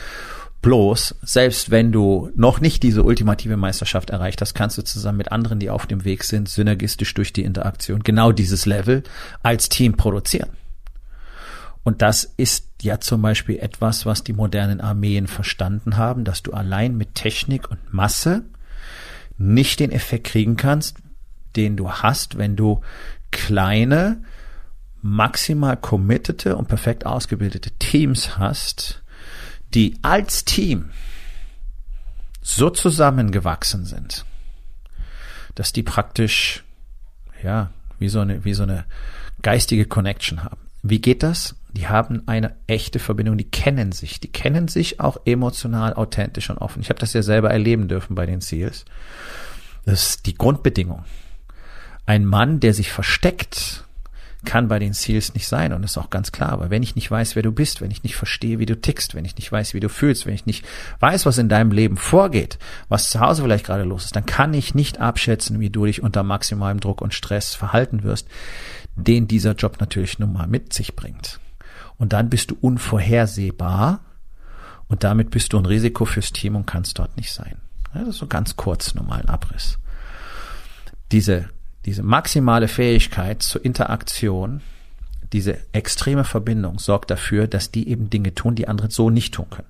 Bloß, 0.66 1.14
selbst 1.22 1.70
wenn 1.70 1.92
du 1.92 2.32
noch 2.34 2.60
nicht 2.60 2.82
diese 2.82 3.04
ultimative 3.04 3.56
Meisterschaft 3.56 4.10
erreicht 4.10 4.40
hast, 4.40 4.54
kannst 4.54 4.76
du 4.76 4.82
zusammen 4.82 5.18
mit 5.18 5.30
anderen, 5.30 5.60
die 5.60 5.70
auf 5.70 5.86
dem 5.86 6.04
Weg 6.04 6.24
sind, 6.24 6.48
synergistisch 6.48 7.14
durch 7.14 7.32
die 7.32 7.44
Interaktion 7.44 8.02
genau 8.02 8.32
dieses 8.32 8.66
Level 8.66 9.04
als 9.44 9.68
Team 9.68 9.96
produzieren. 9.96 10.50
Und 11.84 12.02
das 12.02 12.24
ist 12.36 12.66
ja 12.82 12.98
zum 12.98 13.22
Beispiel 13.22 13.58
etwas, 13.60 14.06
was 14.06 14.24
die 14.24 14.32
modernen 14.32 14.80
Armeen 14.80 15.28
verstanden 15.28 15.98
haben, 15.98 16.24
dass 16.24 16.42
du 16.42 16.52
allein 16.52 16.96
mit 16.96 17.14
Technik 17.14 17.70
und 17.70 17.94
Masse 17.94 18.42
nicht 19.38 19.78
den 19.78 19.92
Effekt 19.92 20.26
kriegen 20.26 20.56
kannst, 20.56 20.96
den 21.54 21.76
du 21.76 21.92
hast, 21.92 22.38
wenn 22.38 22.56
du 22.56 22.80
kleine, 23.30 24.20
maximal 25.00 25.76
committete 25.76 26.56
und 26.56 26.66
perfekt 26.66 27.06
ausgebildete 27.06 27.70
Teams 27.78 28.36
hast, 28.36 29.04
die 29.74 29.98
als 30.02 30.44
Team 30.44 30.90
so 32.42 32.70
zusammengewachsen 32.70 33.84
sind, 33.84 34.24
dass 35.54 35.72
die 35.72 35.82
praktisch, 35.82 36.64
ja, 37.42 37.70
wie 37.98 38.08
so 38.08 38.20
eine, 38.20 38.44
wie 38.44 38.54
so 38.54 38.62
eine 38.62 38.84
geistige 39.42 39.86
Connection 39.86 40.44
haben. 40.44 40.60
Wie 40.82 41.00
geht 41.00 41.22
das? 41.22 41.56
Die 41.72 41.88
haben 41.88 42.22
eine 42.26 42.54
echte 42.66 42.98
Verbindung, 42.98 43.36
die 43.36 43.50
kennen 43.50 43.92
sich, 43.92 44.20
die 44.20 44.30
kennen 44.30 44.68
sich 44.68 45.00
auch 45.00 45.18
emotional, 45.24 45.94
authentisch 45.94 46.48
und 46.48 46.58
offen. 46.58 46.80
Ich 46.80 46.88
habe 46.88 47.00
das 47.00 47.12
ja 47.12 47.22
selber 47.22 47.50
erleben 47.50 47.88
dürfen 47.88 48.14
bei 48.14 48.26
den 48.26 48.40
Seals. 48.40 48.84
Das 49.84 50.10
ist 50.10 50.26
die 50.26 50.34
Grundbedingung. 50.34 51.04
Ein 52.06 52.24
Mann, 52.24 52.60
der 52.60 52.72
sich 52.72 52.92
versteckt 52.92 53.85
kann 54.46 54.68
bei 54.68 54.78
den 54.78 54.94
Seals 54.94 55.34
nicht 55.34 55.46
sein 55.46 55.74
und 55.74 55.84
ist 55.84 55.98
auch 55.98 56.08
ganz 56.08 56.32
klar. 56.32 56.48
Aber 56.50 56.70
wenn 56.70 56.82
ich 56.82 56.94
nicht 56.94 57.10
weiß, 57.10 57.36
wer 57.36 57.42
du 57.42 57.52
bist, 57.52 57.82
wenn 57.82 57.90
ich 57.90 58.02
nicht 58.02 58.16
verstehe, 58.16 58.58
wie 58.58 58.64
du 58.64 58.80
tickst, 58.80 59.14
wenn 59.14 59.26
ich 59.26 59.36
nicht 59.36 59.52
weiß, 59.52 59.74
wie 59.74 59.80
du 59.80 59.90
fühlst, 59.90 60.24
wenn 60.24 60.32
ich 60.32 60.46
nicht 60.46 60.64
weiß, 61.00 61.26
was 61.26 61.36
in 61.36 61.50
deinem 61.50 61.72
Leben 61.72 61.98
vorgeht, 61.98 62.58
was 62.88 63.10
zu 63.10 63.20
Hause 63.20 63.42
vielleicht 63.42 63.66
gerade 63.66 63.84
los 63.84 64.06
ist, 64.06 64.16
dann 64.16 64.24
kann 64.24 64.54
ich 64.54 64.74
nicht 64.74 65.00
abschätzen, 65.00 65.60
wie 65.60 65.68
du 65.68 65.84
dich 65.84 66.02
unter 66.02 66.22
maximalem 66.22 66.80
Druck 66.80 67.02
und 67.02 67.12
Stress 67.12 67.54
verhalten 67.54 68.02
wirst, 68.02 68.28
den 68.94 69.28
dieser 69.28 69.52
Job 69.52 69.76
natürlich 69.80 70.18
nun 70.18 70.32
mal 70.32 70.46
mit 70.46 70.72
sich 70.72 70.96
bringt. 70.96 71.38
Und 71.98 72.14
dann 72.14 72.30
bist 72.30 72.50
du 72.50 72.56
unvorhersehbar 72.58 74.00
und 74.88 75.04
damit 75.04 75.30
bist 75.30 75.52
du 75.52 75.58
ein 75.58 75.66
Risiko 75.66 76.06
fürs 76.06 76.32
Team 76.32 76.56
und 76.56 76.66
kannst 76.66 76.98
dort 76.98 77.16
nicht 77.16 77.32
sein. 77.32 77.58
Ja, 77.94 78.00
das 78.00 78.10
ist 78.10 78.18
so 78.18 78.26
ganz 78.26 78.56
kurz 78.56 78.94
normalen 78.94 79.28
Abriss. 79.28 79.78
Diese 81.12 81.48
diese 81.86 82.02
maximale 82.02 82.68
Fähigkeit 82.68 83.42
zur 83.42 83.64
Interaktion, 83.64 84.60
diese 85.32 85.58
extreme 85.72 86.24
Verbindung 86.24 86.78
sorgt 86.78 87.10
dafür, 87.10 87.46
dass 87.46 87.70
die 87.70 87.88
eben 87.88 88.10
Dinge 88.10 88.34
tun, 88.34 88.54
die 88.54 88.68
andere 88.68 88.90
so 88.90 89.08
nicht 89.08 89.34
tun 89.34 89.46
können. 89.50 89.68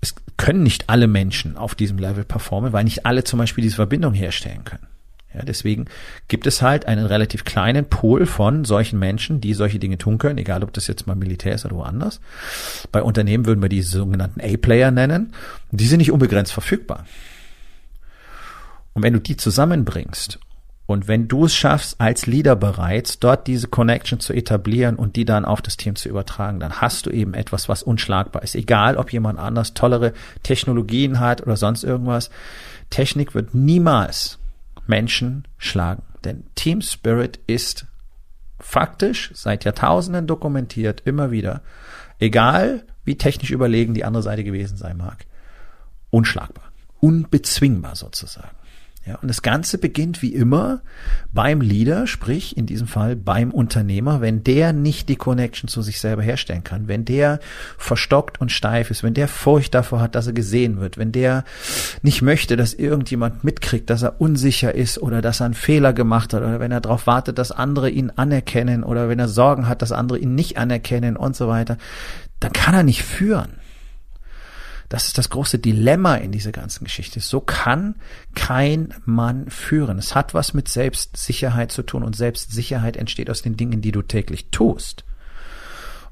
Es 0.00 0.14
können 0.36 0.62
nicht 0.62 0.88
alle 0.88 1.06
Menschen 1.06 1.56
auf 1.56 1.74
diesem 1.74 1.98
Level 1.98 2.24
performen, 2.24 2.72
weil 2.72 2.84
nicht 2.84 3.06
alle 3.06 3.22
zum 3.22 3.38
Beispiel 3.38 3.62
diese 3.62 3.76
Verbindung 3.76 4.14
herstellen 4.14 4.64
können. 4.64 4.86
Ja, 5.34 5.42
deswegen 5.42 5.86
gibt 6.28 6.46
es 6.46 6.60
halt 6.60 6.86
einen 6.86 7.06
relativ 7.06 7.44
kleinen 7.44 7.86
Pool 7.86 8.26
von 8.26 8.64
solchen 8.64 8.98
Menschen, 8.98 9.40
die 9.40 9.54
solche 9.54 9.78
Dinge 9.78 9.96
tun 9.96 10.18
können, 10.18 10.38
egal 10.38 10.62
ob 10.62 10.72
das 10.74 10.88
jetzt 10.88 11.06
mal 11.06 11.16
Militär 11.16 11.54
ist 11.54 11.64
oder 11.64 11.76
woanders. 11.76 12.20
Bei 12.90 13.02
Unternehmen 13.02 13.46
würden 13.46 13.62
wir 13.62 13.70
die 13.70 13.82
sogenannten 13.82 14.40
A-Player 14.42 14.90
nennen. 14.90 15.32
Die 15.70 15.86
sind 15.86 15.98
nicht 15.98 16.12
unbegrenzt 16.12 16.52
verfügbar. 16.52 17.06
Und 18.94 19.02
wenn 19.02 19.12
du 19.12 19.20
die 19.20 19.36
zusammenbringst 19.36 20.38
und 20.86 21.08
wenn 21.08 21.28
du 21.28 21.46
es 21.46 21.54
schaffst, 21.54 22.00
als 22.00 22.26
Leader 22.26 22.56
bereits 22.56 23.18
dort 23.18 23.46
diese 23.46 23.68
Connection 23.68 24.20
zu 24.20 24.32
etablieren 24.32 24.96
und 24.96 25.16
die 25.16 25.24
dann 25.24 25.44
auf 25.44 25.62
das 25.62 25.76
Team 25.76 25.96
zu 25.96 26.08
übertragen, 26.08 26.60
dann 26.60 26.80
hast 26.80 27.06
du 27.06 27.10
eben 27.10 27.34
etwas, 27.34 27.68
was 27.68 27.82
unschlagbar 27.82 28.42
ist. 28.42 28.54
Egal, 28.54 28.96
ob 28.96 29.12
jemand 29.12 29.38
anders 29.38 29.74
tollere 29.74 30.12
Technologien 30.42 31.20
hat 31.20 31.42
oder 31.42 31.56
sonst 31.56 31.84
irgendwas. 31.84 32.30
Technik 32.90 33.34
wird 33.34 33.54
niemals 33.54 34.38
Menschen 34.86 35.48
schlagen. 35.56 36.02
Denn 36.24 36.44
Team 36.54 36.82
Spirit 36.82 37.40
ist 37.46 37.86
faktisch 38.58 39.30
seit 39.34 39.64
Jahrtausenden 39.64 40.26
dokumentiert, 40.26 41.02
immer 41.04 41.30
wieder, 41.30 41.62
egal 42.18 42.84
wie 43.04 43.16
technisch 43.16 43.50
überlegen 43.50 43.94
die 43.94 44.04
andere 44.04 44.22
Seite 44.22 44.44
gewesen 44.44 44.76
sein 44.76 44.96
mag, 44.96 45.26
unschlagbar, 46.10 46.70
unbezwingbar 47.00 47.96
sozusagen. 47.96 48.56
Ja, 49.04 49.16
und 49.16 49.26
das 49.26 49.42
Ganze 49.42 49.78
beginnt 49.78 50.22
wie 50.22 50.32
immer 50.32 50.80
beim 51.32 51.60
Leader, 51.60 52.06
sprich 52.06 52.56
in 52.56 52.66
diesem 52.66 52.86
Fall 52.86 53.16
beim 53.16 53.50
Unternehmer, 53.50 54.20
wenn 54.20 54.44
der 54.44 54.72
nicht 54.72 55.08
die 55.08 55.16
Connection 55.16 55.66
zu 55.66 55.82
sich 55.82 55.98
selber 55.98 56.22
herstellen 56.22 56.62
kann, 56.62 56.86
wenn 56.86 57.04
der 57.04 57.40
verstockt 57.78 58.40
und 58.40 58.52
steif 58.52 58.92
ist, 58.92 59.02
wenn 59.02 59.14
der 59.14 59.26
Furcht 59.26 59.74
davor 59.74 60.00
hat, 60.00 60.14
dass 60.14 60.28
er 60.28 60.34
gesehen 60.34 60.78
wird, 60.78 60.98
wenn 60.98 61.10
der 61.10 61.42
nicht 62.02 62.22
möchte, 62.22 62.56
dass 62.56 62.74
irgendjemand 62.74 63.42
mitkriegt, 63.42 63.90
dass 63.90 64.02
er 64.02 64.20
unsicher 64.20 64.72
ist 64.72 64.98
oder 64.98 65.20
dass 65.20 65.40
er 65.40 65.46
einen 65.46 65.54
Fehler 65.54 65.92
gemacht 65.92 66.32
hat 66.32 66.42
oder 66.42 66.60
wenn 66.60 66.70
er 66.70 66.80
darauf 66.80 67.08
wartet, 67.08 67.38
dass 67.38 67.50
andere 67.50 67.90
ihn 67.90 68.10
anerkennen 68.10 68.84
oder 68.84 69.08
wenn 69.08 69.18
er 69.18 69.28
Sorgen 69.28 69.66
hat, 69.66 69.82
dass 69.82 69.90
andere 69.90 70.20
ihn 70.20 70.36
nicht 70.36 70.58
anerkennen 70.58 71.16
und 71.16 71.34
so 71.34 71.48
weiter, 71.48 71.76
dann 72.38 72.52
kann 72.52 72.74
er 72.74 72.84
nicht 72.84 73.02
führen. 73.02 73.61
Das 74.92 75.06
ist 75.06 75.16
das 75.16 75.30
große 75.30 75.58
Dilemma 75.58 76.16
in 76.16 76.32
dieser 76.32 76.52
ganzen 76.52 76.84
Geschichte. 76.84 77.20
So 77.20 77.40
kann 77.40 77.94
kein 78.34 78.92
Mann 79.06 79.48
führen. 79.48 79.96
Es 79.96 80.14
hat 80.14 80.34
was 80.34 80.52
mit 80.52 80.68
Selbstsicherheit 80.68 81.72
zu 81.72 81.82
tun 81.82 82.02
und 82.02 82.14
Selbstsicherheit 82.14 82.98
entsteht 82.98 83.30
aus 83.30 83.40
den 83.40 83.56
Dingen, 83.56 83.80
die 83.80 83.90
du 83.90 84.02
täglich 84.02 84.50
tust. 84.50 85.04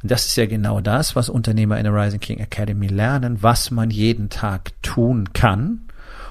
Und 0.03 0.11
das 0.11 0.25
ist 0.25 0.37
ja 0.37 0.47
genau 0.47 0.81
das, 0.81 1.15
was 1.15 1.29
Unternehmer 1.29 1.77
in 1.77 1.85
der 1.85 1.95
Rising 1.95 2.21
King 2.21 2.39
Academy 2.39 2.87
lernen, 2.87 3.43
was 3.43 3.71
man 3.71 3.91
jeden 3.91 4.31
Tag 4.31 4.71
tun 4.81 5.35
kann 5.35 5.83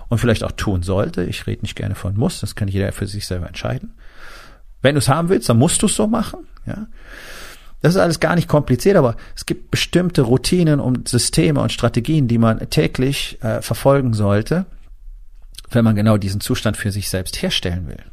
und 0.08 0.18
vielleicht 0.18 0.44
auch 0.44 0.54
tun 0.54 0.82
sollte. 0.82 1.24
Ich 1.26 1.46
rede 1.46 1.62
nicht 1.62 1.76
gerne 1.76 1.94
von 1.94 2.18
muss, 2.18 2.40
das 2.40 2.56
kann 2.56 2.68
jeder 2.68 2.92
für 2.94 3.06
sich 3.06 3.28
selber 3.28 3.46
entscheiden. 3.46 3.94
Wenn 4.82 4.96
du 4.96 5.00
es 5.00 5.08
haben 5.08 5.30
willst, 5.30 5.50
dann 5.50 5.60
musst 5.60 5.84
du 5.84 5.86
es 5.86 5.96
so 5.96 6.08
machen. 6.08 6.48
Ja. 6.66 6.88
Das 7.82 7.96
ist 7.96 8.02
alles 8.02 8.20
gar 8.20 8.36
nicht 8.36 8.48
kompliziert, 8.48 8.98
aber 8.98 9.16
es 9.36 9.46
gibt 9.46 9.72
bestimmte 9.72 10.24
Routinen 10.24 10.80
und 10.80 11.08
Systeme 11.08 11.62
und 11.62 11.72
Strategien, 11.72 12.28
die 12.28 12.38
man 12.38 12.70
täglich 12.70 13.38
äh, 13.42 13.62
verfolgen 13.62 14.14
sollte, 14.14 14.66
wenn 15.72 15.86
man 15.86 15.96
genau 15.96 16.18
diesen 16.18 16.42
Zustand 16.42 16.76
für 16.76 16.92
sich 16.92 17.10
selbst 17.10 17.42
herstellen 17.42 17.88
will. 17.88 18.04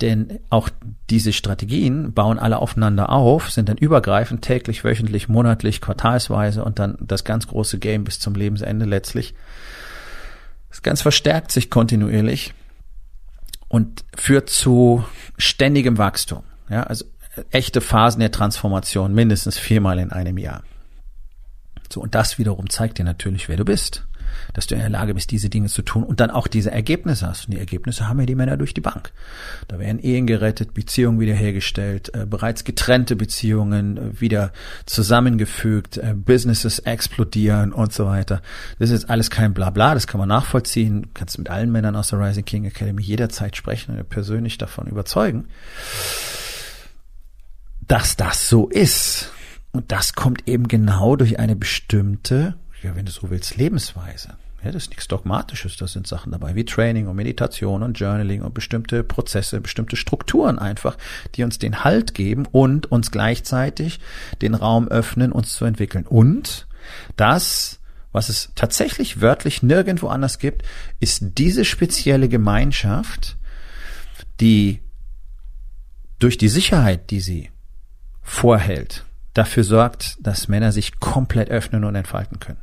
Denn 0.00 0.40
auch 0.50 0.68
diese 1.08 1.32
Strategien 1.32 2.12
bauen 2.12 2.38
alle 2.38 2.58
aufeinander 2.58 3.10
auf, 3.10 3.50
sind 3.50 3.68
dann 3.68 3.76
übergreifend 3.76 4.42
täglich, 4.42 4.84
wöchentlich, 4.84 5.28
monatlich, 5.28 5.80
quartalsweise 5.80 6.64
und 6.64 6.78
dann 6.78 6.96
das 7.00 7.24
ganz 7.24 7.46
große 7.46 7.78
Game 7.78 8.04
bis 8.04 8.18
zum 8.18 8.34
Lebensende 8.34 8.86
letztlich. 8.86 9.34
Das 10.70 10.82
Ganze 10.82 11.02
verstärkt 11.02 11.52
sich 11.52 11.70
kontinuierlich 11.70 12.54
und 13.68 14.04
führt 14.16 14.50
zu 14.50 15.04
ständigem 15.38 15.96
Wachstum. 15.96 16.42
Ja, 16.68 16.82
also 16.84 17.04
echte 17.50 17.80
Phasen 17.80 18.20
der 18.20 18.30
Transformation 18.30 19.14
mindestens 19.14 19.58
viermal 19.58 19.98
in 19.98 20.12
einem 20.12 20.38
Jahr. 20.38 20.62
So, 21.92 22.00
und 22.00 22.14
das 22.14 22.38
wiederum 22.38 22.70
zeigt 22.70 22.98
dir 22.98 23.04
natürlich, 23.04 23.48
wer 23.48 23.56
du 23.56 23.64
bist. 23.64 24.06
Dass 24.52 24.66
du 24.66 24.74
in 24.74 24.80
der 24.80 24.90
Lage 24.90 25.14
bist, 25.14 25.30
diese 25.30 25.48
Dinge 25.48 25.68
zu 25.68 25.82
tun 25.82 26.02
und 26.02 26.18
dann 26.18 26.30
auch 26.30 26.48
diese 26.48 26.72
Ergebnisse 26.72 27.28
hast. 27.28 27.46
Und 27.46 27.54
die 27.54 27.58
Ergebnisse 27.58 28.08
haben 28.08 28.18
ja 28.18 28.26
die 28.26 28.34
Männer 28.34 28.56
durch 28.56 28.74
die 28.74 28.80
Bank. 28.80 29.12
Da 29.68 29.78
werden 29.78 30.00
Ehen 30.00 30.26
gerettet, 30.26 30.74
Beziehungen 30.74 31.20
wiederhergestellt, 31.20 32.12
äh, 32.14 32.26
bereits 32.26 32.64
getrennte 32.64 33.14
Beziehungen 33.14 33.96
äh, 33.96 34.20
wieder 34.20 34.52
zusammengefügt, 34.86 35.98
äh, 35.98 36.14
Businesses 36.16 36.80
explodieren 36.80 37.72
und 37.72 37.92
so 37.92 38.06
weiter. 38.06 38.42
Das 38.80 38.90
ist 38.90 39.02
jetzt 39.02 39.10
alles 39.10 39.30
kein 39.30 39.54
Blabla, 39.54 39.94
das 39.94 40.08
kann 40.08 40.18
man 40.18 40.28
nachvollziehen. 40.28 41.02
Du 41.02 41.08
kannst 41.14 41.38
mit 41.38 41.48
allen 41.48 41.70
Männern 41.70 41.94
aus 41.94 42.08
der 42.08 42.18
Rising 42.18 42.44
King 42.44 42.64
Academy 42.64 43.02
jederzeit 43.02 43.56
sprechen 43.56 43.96
und 43.96 44.08
persönlich 44.08 44.58
davon 44.58 44.88
überzeugen 44.88 45.46
dass 47.88 48.16
das 48.16 48.48
so 48.48 48.68
ist. 48.68 49.32
Und 49.72 49.90
das 49.90 50.14
kommt 50.14 50.48
eben 50.48 50.68
genau 50.68 51.16
durch 51.16 51.38
eine 51.38 51.56
bestimmte, 51.56 52.56
ja, 52.82 52.94
wenn 52.94 53.06
du 53.06 53.12
so 53.12 53.30
willst, 53.30 53.56
Lebensweise. 53.56 54.36
Ja, 54.64 54.72
das 54.72 54.84
ist 54.84 54.90
nichts 54.90 55.08
Dogmatisches, 55.08 55.76
das 55.76 55.92
sind 55.92 56.06
Sachen 56.06 56.32
dabei 56.32 56.54
wie 56.54 56.64
Training 56.64 57.06
und 57.06 57.16
Meditation 57.16 57.82
und 57.82 57.98
Journaling 58.00 58.40
und 58.40 58.54
bestimmte 58.54 59.04
Prozesse, 59.04 59.60
bestimmte 59.60 59.96
Strukturen 59.96 60.58
einfach, 60.58 60.96
die 61.34 61.44
uns 61.44 61.58
den 61.58 61.84
Halt 61.84 62.14
geben 62.14 62.46
und 62.50 62.90
uns 62.90 63.10
gleichzeitig 63.10 64.00
den 64.40 64.54
Raum 64.54 64.88
öffnen, 64.88 65.32
uns 65.32 65.52
zu 65.52 65.66
entwickeln. 65.66 66.06
Und 66.06 66.66
das, 67.16 67.78
was 68.12 68.30
es 68.30 68.52
tatsächlich 68.54 69.20
wörtlich 69.20 69.62
nirgendwo 69.62 70.08
anders 70.08 70.38
gibt, 70.38 70.62
ist 70.98 71.22
diese 71.36 71.66
spezielle 71.66 72.30
Gemeinschaft, 72.30 73.36
die 74.40 74.80
durch 76.20 76.38
die 76.38 76.48
Sicherheit, 76.48 77.10
die 77.10 77.20
sie 77.20 77.50
vorhält, 78.24 79.04
dafür 79.34 79.62
sorgt, 79.62 80.16
dass 80.20 80.48
Männer 80.48 80.72
sich 80.72 80.98
komplett 80.98 81.50
öffnen 81.50 81.84
und 81.84 81.94
entfalten 81.94 82.40
können. 82.40 82.58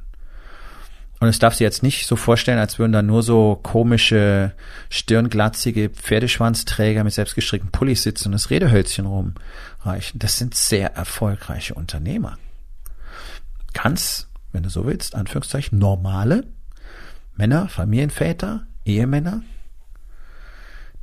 Und 1.22 1.28
es 1.28 1.40
darf 1.40 1.54
sich 1.54 1.62
jetzt 1.62 1.84
nicht 1.84 2.08
so 2.08 2.16
vorstellen, 2.16 2.58
als 2.58 2.80
würden 2.80 2.92
da 2.92 3.04
nur 3.04 3.22
so 3.22 3.60
komische, 3.62 4.54
stirnglatzige 4.90 5.90
Pferdeschwanzträger 5.92 7.04
mit 7.04 7.14
selbstgestrickten 7.14 7.72
Pullis 7.72 8.02
sitzen 8.02 8.30
und 8.30 8.32
das 8.34 8.50
Redehölzchen 8.50 9.06
rumreichen. 9.06 10.20
Das 10.20 10.38
sind 10.38 10.56
sehr 10.56 10.96
erfolgreiche 10.96 11.76
Unternehmer. 11.76 12.40
Ganz 13.74 14.28
wenn 14.52 14.64
du 14.64 14.70
so 14.70 14.86
willst, 14.86 15.16
Anführungszeichen, 15.16 15.78
normale 15.80 16.46
Männer, 17.36 17.70
Familienväter, 17.70 18.66
Ehemänner, 18.86 19.44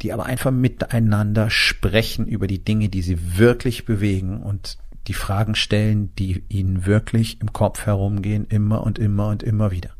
die 0.02 0.12
aber 0.12 0.26
einfach 0.26 0.50
miteinander 0.50 1.50
sprechen 1.50 2.26
über 2.26 2.46
die 2.46 2.62
Dinge, 2.64 2.88
die 2.88 3.02
sie 3.02 3.38
wirklich 3.38 3.84
bewegen 3.84 4.42
und 4.42 4.78
die 5.08 5.14
Fragen 5.14 5.54
stellen, 5.54 6.14
die 6.16 6.44
ihnen 6.48 6.86
wirklich 6.86 7.40
im 7.40 7.52
Kopf 7.52 7.86
herumgehen, 7.86 8.46
immer 8.48 8.82
und 8.82 8.98
immer 8.98 9.28
und 9.28 9.42
immer 9.42 9.70
wieder. 9.70 9.90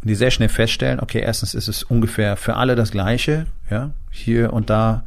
Und 0.00 0.08
die 0.08 0.14
sehr 0.14 0.30
schnell 0.30 0.48
feststellen, 0.48 1.00
okay, 1.00 1.20
erstens 1.20 1.54
ist 1.54 1.68
es 1.68 1.82
ungefähr 1.82 2.36
für 2.36 2.56
alle 2.56 2.74
das 2.74 2.90
Gleiche, 2.90 3.46
ja, 3.70 3.92
hier 4.10 4.52
und 4.52 4.70
da 4.70 5.04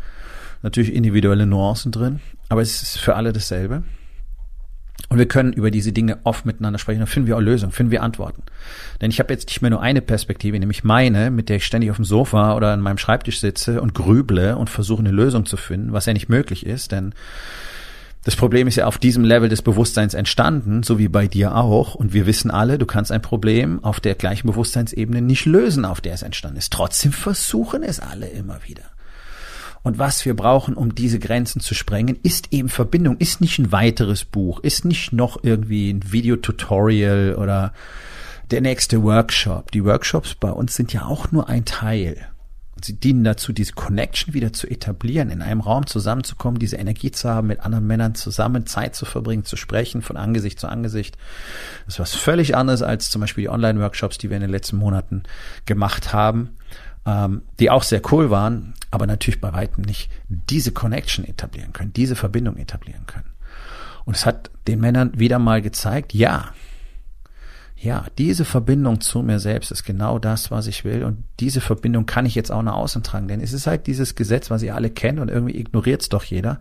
natürlich 0.62 0.94
individuelle 0.94 1.46
Nuancen 1.46 1.92
drin, 1.92 2.20
aber 2.50 2.62
es 2.62 2.82
ist 2.82 3.00
für 3.00 3.16
alle 3.16 3.34
dasselbe. 3.34 3.84
Und 5.10 5.18
wir 5.18 5.28
können 5.28 5.54
über 5.54 5.72
diese 5.72 5.92
Dinge 5.92 6.20
oft 6.24 6.46
miteinander 6.46 6.78
sprechen. 6.78 7.00
Dann 7.00 7.08
finden 7.08 7.28
wir 7.28 7.36
auch 7.36 7.42
Lösungen, 7.42 7.72
finden 7.72 7.92
wir 7.92 8.04
Antworten. 8.04 8.44
Denn 9.02 9.10
ich 9.10 9.20
habe 9.20 9.34
jetzt 9.34 9.48
nicht 9.48 9.62
mehr 9.62 9.72
nur 9.72 9.82
eine 9.82 10.02
Perspektive, 10.02 10.60
nämlich 10.60 10.84
meine, 10.84 11.32
mit 11.32 11.50
der 11.50 11.58
ich 11.58 11.66
ständig 11.66 11.90
auf 11.90 11.96
dem 11.96 12.06
Sofa 12.06 12.56
oder 12.56 12.74
an 12.74 12.82
meinem 12.82 13.00
Schreibtisch 13.00 13.40
sitze 13.40 13.82
und 13.82 13.96
grüble 13.96 14.56
und 14.56 14.70
versuche 14.70 15.00
eine 15.00 15.12
Lösung 15.12 15.48
zu 15.48 15.58
finden, 15.58 15.94
was 15.94 16.06
ja 16.06 16.14
nicht 16.14 16.30
möglich 16.30 16.66
ist, 16.66 16.92
denn 16.92 17.14
das 18.26 18.36
Problem 18.36 18.68
ist 18.68 18.76
ja 18.76 18.86
auf 18.86 18.98
diesem 18.98 19.24
Level 19.24 19.48
des 19.48 19.62
Bewusstseins 19.62 20.14
entstanden, 20.14 20.84
so 20.84 21.00
wie 21.00 21.08
bei 21.08 21.28
dir 21.28 21.56
auch. 21.56 21.96
Und 21.96 22.14
wir 22.14 22.26
wissen 22.26 22.52
alle, 22.52 22.78
du 22.78 22.86
kannst 22.86 23.12
ein 23.12 23.22
Problem 23.22 23.82
auf 23.84 24.02
der 24.02 24.14
gleichen 24.16 24.48
Bewusstseinsebene 24.48 25.22
nicht 25.22 25.46
lösen, 25.46 25.86
auf 25.86 26.02
der 26.02 26.14
es 26.14 26.22
entstanden 26.22 26.58
ist. 26.58 26.74
Trotzdem 26.74 27.14
versuchen 27.14 27.82
es 27.82 28.02
alle 28.02 28.28
immer 28.28 28.60
wieder. 28.68 28.84
Und 29.84 29.98
was 29.98 30.26
wir 30.26 30.36
brauchen, 30.36 30.76
um 30.76 30.94
diese 30.94 31.20
Grenzen 31.20 31.62
zu 31.62 31.74
sprengen, 31.74 32.18
ist 32.22 32.52
eben 32.52 32.70
Verbindung, 32.70 33.18
ist 33.18 33.42
nicht 33.42 33.60
ein 33.60 33.72
weiteres 33.72 34.26
Buch, 34.26 34.60
ist 34.60 34.86
nicht 34.86 35.14
noch 35.14 35.44
irgendwie 35.44 35.92
ein 35.92 36.12
Videotutorial 36.12 37.36
oder 37.36 37.74
der 38.52 38.62
nächste 38.62 39.04
Workshop. 39.04 39.72
Die 39.72 39.86
Workshops 39.86 40.36
bei 40.36 40.52
uns 40.52 40.76
sind 40.76 40.92
ja 40.92 41.06
auch 41.06 41.32
nur 41.32 41.50
ein 41.50 41.66
Teil. 41.66 42.28
Sie 42.82 42.94
dienen 42.94 43.26
dazu, 43.26 43.52
diese 43.52 43.74
Connection 43.74 44.34
wieder 44.34 44.54
zu 44.54 44.66
etablieren, 44.68 45.30
in 45.30 45.42
einem 45.42 45.60
Raum 45.60 45.86
zusammenzukommen, 45.86 46.60
diese 46.60 46.78
Energie 46.78 47.12
zu 47.12 47.30
haben, 47.30 47.48
mit 47.48 47.60
anderen 47.60 47.86
Männern 47.86 48.16
zusammen 48.16 48.66
Zeit 48.68 48.96
zu 48.96 49.06
verbringen, 49.06 49.44
zu 49.44 49.58
sprechen, 49.58 50.02
von 50.02 50.16
Angesicht 50.16 50.60
zu 50.60 50.68
Angesicht. 50.68 51.18
Das 51.86 51.96
ist 51.96 52.00
was 52.00 52.16
völlig 52.16 52.56
anderes 52.56 52.82
als 52.82 53.10
zum 53.10 53.20
Beispiel 53.20 53.44
die 53.44 53.50
Online-Workshops, 53.50 54.18
die 54.18 54.30
wir 54.30 54.38
in 54.38 54.42
den 54.42 54.52
letzten 54.52 54.78
Monaten 54.78 55.24
gemacht 55.66 56.14
haben 56.14 56.52
ähm, 57.10 57.42
die 57.60 57.70
auch 57.70 57.84
sehr 57.84 58.02
cool 58.12 58.30
waren, 58.30 58.74
aber 58.92 59.08
natürlich 59.08 59.42
bei 59.42 59.54
weitem 59.54 59.84
nicht 59.84 60.10
diese 60.28 60.72
Connection 60.72 61.26
etablieren 61.26 61.74
können, 61.74 61.94
diese 61.94 62.16
Verbindung 62.16 62.58
etablieren 62.58 63.06
können. 63.06 63.32
Und 64.06 64.16
es 64.16 64.26
hat 64.26 64.52
den 64.68 64.80
Männern 64.80 65.18
wieder 65.18 65.40
mal 65.40 65.62
gezeigt, 65.62 66.14
ja, 66.14 66.50
ja, 67.82 68.06
diese 68.18 68.44
Verbindung 68.44 69.00
zu 69.00 69.22
mir 69.22 69.40
selbst 69.40 69.72
ist 69.72 69.86
genau 69.86 70.20
das, 70.20 70.52
was 70.52 70.68
ich 70.68 70.84
will. 70.84 71.06
Und 71.06 71.24
diese 71.40 71.62
Verbindung 71.62 72.06
kann 72.06 72.26
ich 72.26 72.36
jetzt 72.36 72.52
auch 72.52 72.62
nach 72.62 72.74
außen 72.74 73.04
tragen. 73.04 73.30
Denn 73.30 73.40
es 73.40 73.54
ist 73.54 73.68
halt 73.68 73.88
dieses 73.88 74.16
Gesetz, 74.16 74.50
was 74.50 74.64
ihr 74.64 74.76
alle 74.76 74.90
kennt 74.90 75.18
und 75.18 75.30
irgendwie 75.30 75.58
ignoriert 75.58 76.02
es 76.02 76.10
doch 76.10 76.26
jeder. 76.26 76.60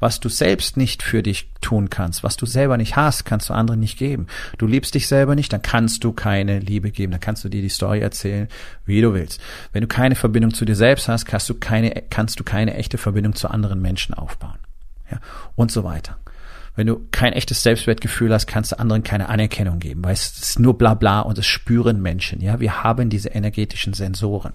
Was 0.00 0.20
du 0.20 0.30
selbst 0.30 0.78
nicht 0.78 1.02
für 1.02 1.22
dich 1.22 1.50
tun 1.60 1.90
kannst, 1.90 2.22
was 2.22 2.38
du 2.38 2.46
selber 2.46 2.78
nicht 2.78 2.96
hast, 2.96 3.26
kannst 3.26 3.50
du 3.50 3.52
anderen 3.52 3.80
nicht 3.80 3.98
geben. 3.98 4.26
Du 4.56 4.66
liebst 4.66 4.94
dich 4.94 5.06
selber 5.06 5.34
nicht, 5.34 5.52
dann 5.52 5.60
kannst 5.60 6.02
du 6.02 6.12
keine 6.12 6.60
Liebe 6.60 6.90
geben. 6.90 7.12
Dann 7.12 7.20
kannst 7.20 7.44
du 7.44 7.50
dir 7.50 7.60
die 7.60 7.68
Story 7.68 8.00
erzählen, 8.00 8.48
wie 8.86 9.02
du 9.02 9.12
willst. 9.12 9.42
Wenn 9.72 9.82
du 9.82 9.86
keine 9.86 10.14
Verbindung 10.14 10.54
zu 10.54 10.64
dir 10.64 10.76
selbst 10.76 11.08
hast, 11.08 11.26
kannst 11.26 11.50
du 11.50 11.54
keine, 11.54 11.90
kannst 12.08 12.40
du 12.40 12.44
keine 12.44 12.72
echte 12.72 12.96
Verbindung 12.96 13.34
zu 13.34 13.50
anderen 13.50 13.82
Menschen 13.82 14.14
aufbauen. 14.14 14.58
Ja, 15.10 15.18
und 15.56 15.70
so 15.70 15.84
weiter. 15.84 16.16
Wenn 16.76 16.86
du 16.88 17.06
kein 17.12 17.32
echtes 17.32 17.62
Selbstwertgefühl 17.62 18.32
hast, 18.32 18.46
kannst 18.46 18.72
du 18.72 18.78
anderen 18.78 19.04
keine 19.04 19.28
Anerkennung 19.28 19.78
geben, 19.78 20.04
weil 20.04 20.14
es 20.14 20.36
ist 20.38 20.58
nur 20.58 20.76
bla 20.76 20.94
bla 20.94 21.20
und 21.20 21.38
es 21.38 21.46
spüren 21.46 22.02
Menschen. 22.02 22.40
Ja, 22.40 22.58
wir 22.60 22.82
haben 22.82 23.10
diese 23.10 23.28
energetischen 23.28 23.94
Sensoren. 23.94 24.54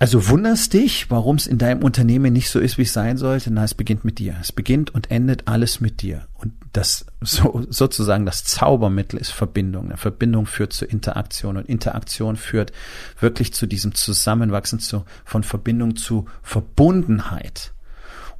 Also 0.00 0.28
wunderst 0.28 0.74
dich, 0.74 1.10
warum 1.10 1.36
es 1.36 1.48
in 1.48 1.58
deinem 1.58 1.82
Unternehmen 1.82 2.32
nicht 2.32 2.50
so 2.50 2.60
ist, 2.60 2.78
wie 2.78 2.82
es 2.82 2.92
sein 2.92 3.16
sollte? 3.16 3.50
Na, 3.50 3.64
es 3.64 3.74
beginnt 3.74 4.04
mit 4.04 4.20
dir. 4.20 4.36
Es 4.40 4.52
beginnt 4.52 4.94
und 4.94 5.10
endet 5.10 5.48
alles 5.48 5.80
mit 5.80 6.02
dir. 6.02 6.28
Und 6.34 6.52
das 6.72 7.06
so, 7.20 7.66
sozusagen 7.68 8.24
das 8.24 8.44
Zaubermittel 8.44 9.18
ist 9.18 9.32
Verbindung. 9.32 9.86
Eine 9.86 9.96
Verbindung 9.96 10.46
führt 10.46 10.72
zur 10.72 10.88
Interaktion 10.88 11.56
und 11.56 11.68
Interaktion 11.68 12.36
führt 12.36 12.70
wirklich 13.18 13.52
zu 13.54 13.66
diesem 13.66 13.92
Zusammenwachsen 13.92 14.78
zu, 14.78 15.04
von 15.24 15.42
Verbindung 15.42 15.96
zu 15.96 16.26
Verbundenheit. 16.44 17.72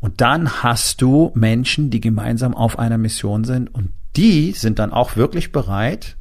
Und 0.01 0.21
dann 0.21 0.63
hast 0.63 1.03
du 1.03 1.33
Menschen, 1.35 1.91
die 1.91 2.01
gemeinsam 2.01 2.55
auf 2.55 2.79
einer 2.79 2.99
Mission 2.99 3.45
sind 3.45 3.75
und 3.75 3.91
die 4.17 4.53
sind 4.53 4.79
dann 4.79 4.93
auch 4.93 5.17
wirklich 5.17 5.53
bereit, 5.53 6.17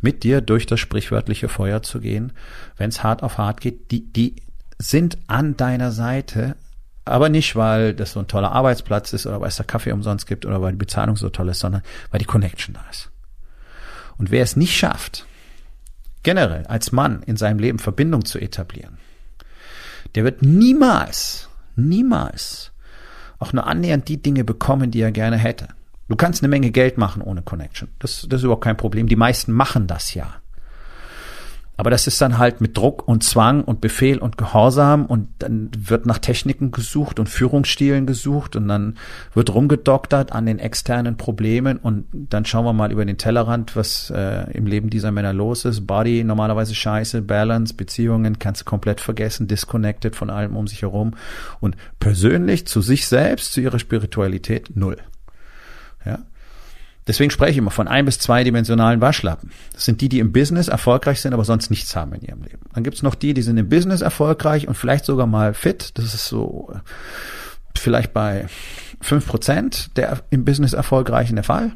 mit 0.00 0.22
dir 0.22 0.40
durch 0.40 0.66
das 0.66 0.80
sprichwörtliche 0.80 1.48
Feuer 1.48 1.82
zu 1.82 2.00
gehen, 2.00 2.32
wenn 2.76 2.90
es 2.90 3.02
hart 3.02 3.22
auf 3.22 3.38
hart 3.38 3.60
geht. 3.60 3.90
Die, 3.90 4.12
die 4.12 4.36
sind 4.78 5.18
an 5.26 5.56
deiner 5.56 5.90
Seite, 5.90 6.56
aber 7.04 7.28
nicht, 7.28 7.56
weil 7.56 7.94
das 7.94 8.12
so 8.12 8.20
ein 8.20 8.28
toller 8.28 8.52
Arbeitsplatz 8.52 9.12
ist 9.12 9.26
oder 9.26 9.40
weil 9.40 9.48
es 9.48 9.56
da 9.56 9.64
Kaffee 9.64 9.92
umsonst 9.92 10.26
gibt 10.26 10.44
oder 10.44 10.60
weil 10.60 10.72
die 10.72 10.78
Bezahlung 10.78 11.16
so 11.16 11.30
toll 11.30 11.48
ist, 11.48 11.60
sondern 11.60 11.82
weil 12.10 12.18
die 12.18 12.26
Connection 12.26 12.74
da 12.74 12.84
ist. 12.90 13.10
Und 14.18 14.30
wer 14.30 14.42
es 14.42 14.56
nicht 14.56 14.76
schafft, 14.76 15.26
generell 16.22 16.66
als 16.66 16.92
Mann 16.92 17.22
in 17.22 17.36
seinem 17.36 17.58
Leben 17.58 17.78
Verbindung 17.78 18.24
zu 18.24 18.38
etablieren, 18.38 18.98
der 20.14 20.24
wird 20.24 20.42
niemals, 20.42 21.48
niemals 21.74 22.72
auch 23.38 23.52
nur 23.52 23.66
annähernd 23.66 24.08
die 24.08 24.22
Dinge 24.22 24.44
bekommen, 24.44 24.90
die 24.90 25.00
er 25.00 25.12
gerne 25.12 25.36
hätte. 25.36 25.68
Du 26.08 26.16
kannst 26.16 26.42
eine 26.42 26.48
Menge 26.48 26.70
Geld 26.70 26.98
machen 26.98 27.22
ohne 27.22 27.42
Connection. 27.42 27.88
Das, 27.98 28.26
das 28.28 28.40
ist 28.40 28.44
überhaupt 28.44 28.64
kein 28.64 28.76
Problem. 28.76 29.08
Die 29.08 29.16
meisten 29.16 29.52
machen 29.52 29.86
das 29.86 30.14
ja. 30.14 30.36
Aber 31.76 31.90
das 31.90 32.06
ist 32.06 32.20
dann 32.20 32.38
halt 32.38 32.60
mit 32.60 32.76
Druck 32.76 33.06
und 33.06 33.22
Zwang 33.22 33.62
und 33.62 33.80
Befehl 33.80 34.18
und 34.18 34.38
Gehorsam 34.38 35.04
und 35.04 35.28
dann 35.40 35.70
wird 35.76 36.06
nach 36.06 36.18
Techniken 36.18 36.70
gesucht 36.70 37.18
und 37.18 37.28
Führungsstilen 37.28 38.06
gesucht 38.06 38.56
und 38.56 38.68
dann 38.68 38.96
wird 39.34 39.52
rumgedoktert 39.52 40.32
an 40.32 40.46
den 40.46 40.58
externen 40.58 41.18
Problemen 41.18 41.76
und 41.76 42.06
dann 42.12 42.46
schauen 42.46 42.64
wir 42.64 42.72
mal 42.72 42.92
über 42.92 43.04
den 43.04 43.18
Tellerrand, 43.18 43.76
was 43.76 44.10
äh, 44.10 44.50
im 44.52 44.66
Leben 44.66 44.88
dieser 44.88 45.12
Männer 45.12 45.34
los 45.34 45.66
ist. 45.66 45.86
Body 45.86 46.24
normalerweise 46.24 46.74
scheiße, 46.74 47.20
Balance, 47.22 47.74
Beziehungen 47.74 48.38
kannst 48.38 48.62
du 48.62 48.64
komplett 48.64 49.00
vergessen, 49.00 49.46
disconnected 49.46 50.16
von 50.16 50.30
allem 50.30 50.56
um 50.56 50.66
sich 50.66 50.82
herum 50.82 51.14
und 51.60 51.76
persönlich 52.00 52.66
zu 52.66 52.80
sich 52.80 53.06
selbst, 53.06 53.52
zu 53.52 53.60
ihrer 53.60 53.78
Spiritualität 53.78 54.74
null. 54.74 54.96
Ja. 56.06 56.20
Deswegen 57.06 57.30
spreche 57.30 57.52
ich 57.52 57.58
immer 57.58 57.70
von 57.70 57.86
ein- 57.88 58.04
bis 58.04 58.18
zweidimensionalen 58.18 59.00
Waschlappen. 59.00 59.50
Das 59.72 59.84
sind 59.84 60.00
die, 60.00 60.08
die 60.08 60.18
im 60.18 60.32
Business 60.32 60.68
erfolgreich 60.68 61.20
sind, 61.20 61.34
aber 61.34 61.44
sonst 61.44 61.70
nichts 61.70 61.94
haben 61.94 62.12
in 62.14 62.22
ihrem 62.22 62.42
Leben. 62.42 62.62
Dann 62.74 62.82
gibt's 62.82 63.02
noch 63.02 63.14
die, 63.14 63.32
die 63.32 63.42
sind 63.42 63.56
im 63.58 63.68
Business 63.68 64.00
erfolgreich 64.00 64.66
und 64.66 64.74
vielleicht 64.74 65.04
sogar 65.04 65.26
mal 65.26 65.54
fit. 65.54 65.92
Das 65.94 66.06
ist 66.14 66.26
so 66.26 66.72
äh, 66.74 66.78
vielleicht 67.76 68.12
bei 68.12 68.46
fünf 69.00 69.26
Prozent 69.26 69.96
der 69.96 70.20
im 70.30 70.44
Business 70.44 70.72
erfolgreichen 70.72 71.36
der 71.36 71.44
Fall. 71.44 71.72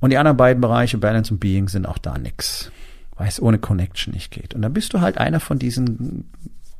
Und 0.00 0.10
die 0.10 0.18
anderen 0.18 0.36
beiden 0.36 0.60
Bereiche, 0.60 0.98
Balance 0.98 1.32
und 1.32 1.40
Being, 1.40 1.68
sind 1.68 1.86
auch 1.86 1.98
da 1.98 2.18
nix. 2.18 2.70
Weil 3.16 3.28
es 3.28 3.40
ohne 3.40 3.58
Connection 3.58 4.12
nicht 4.12 4.30
geht. 4.30 4.52
Und 4.54 4.62
dann 4.62 4.72
bist 4.72 4.92
du 4.94 5.00
halt 5.00 5.16
einer 5.18 5.38
von 5.38 5.58
diesen 5.58 6.28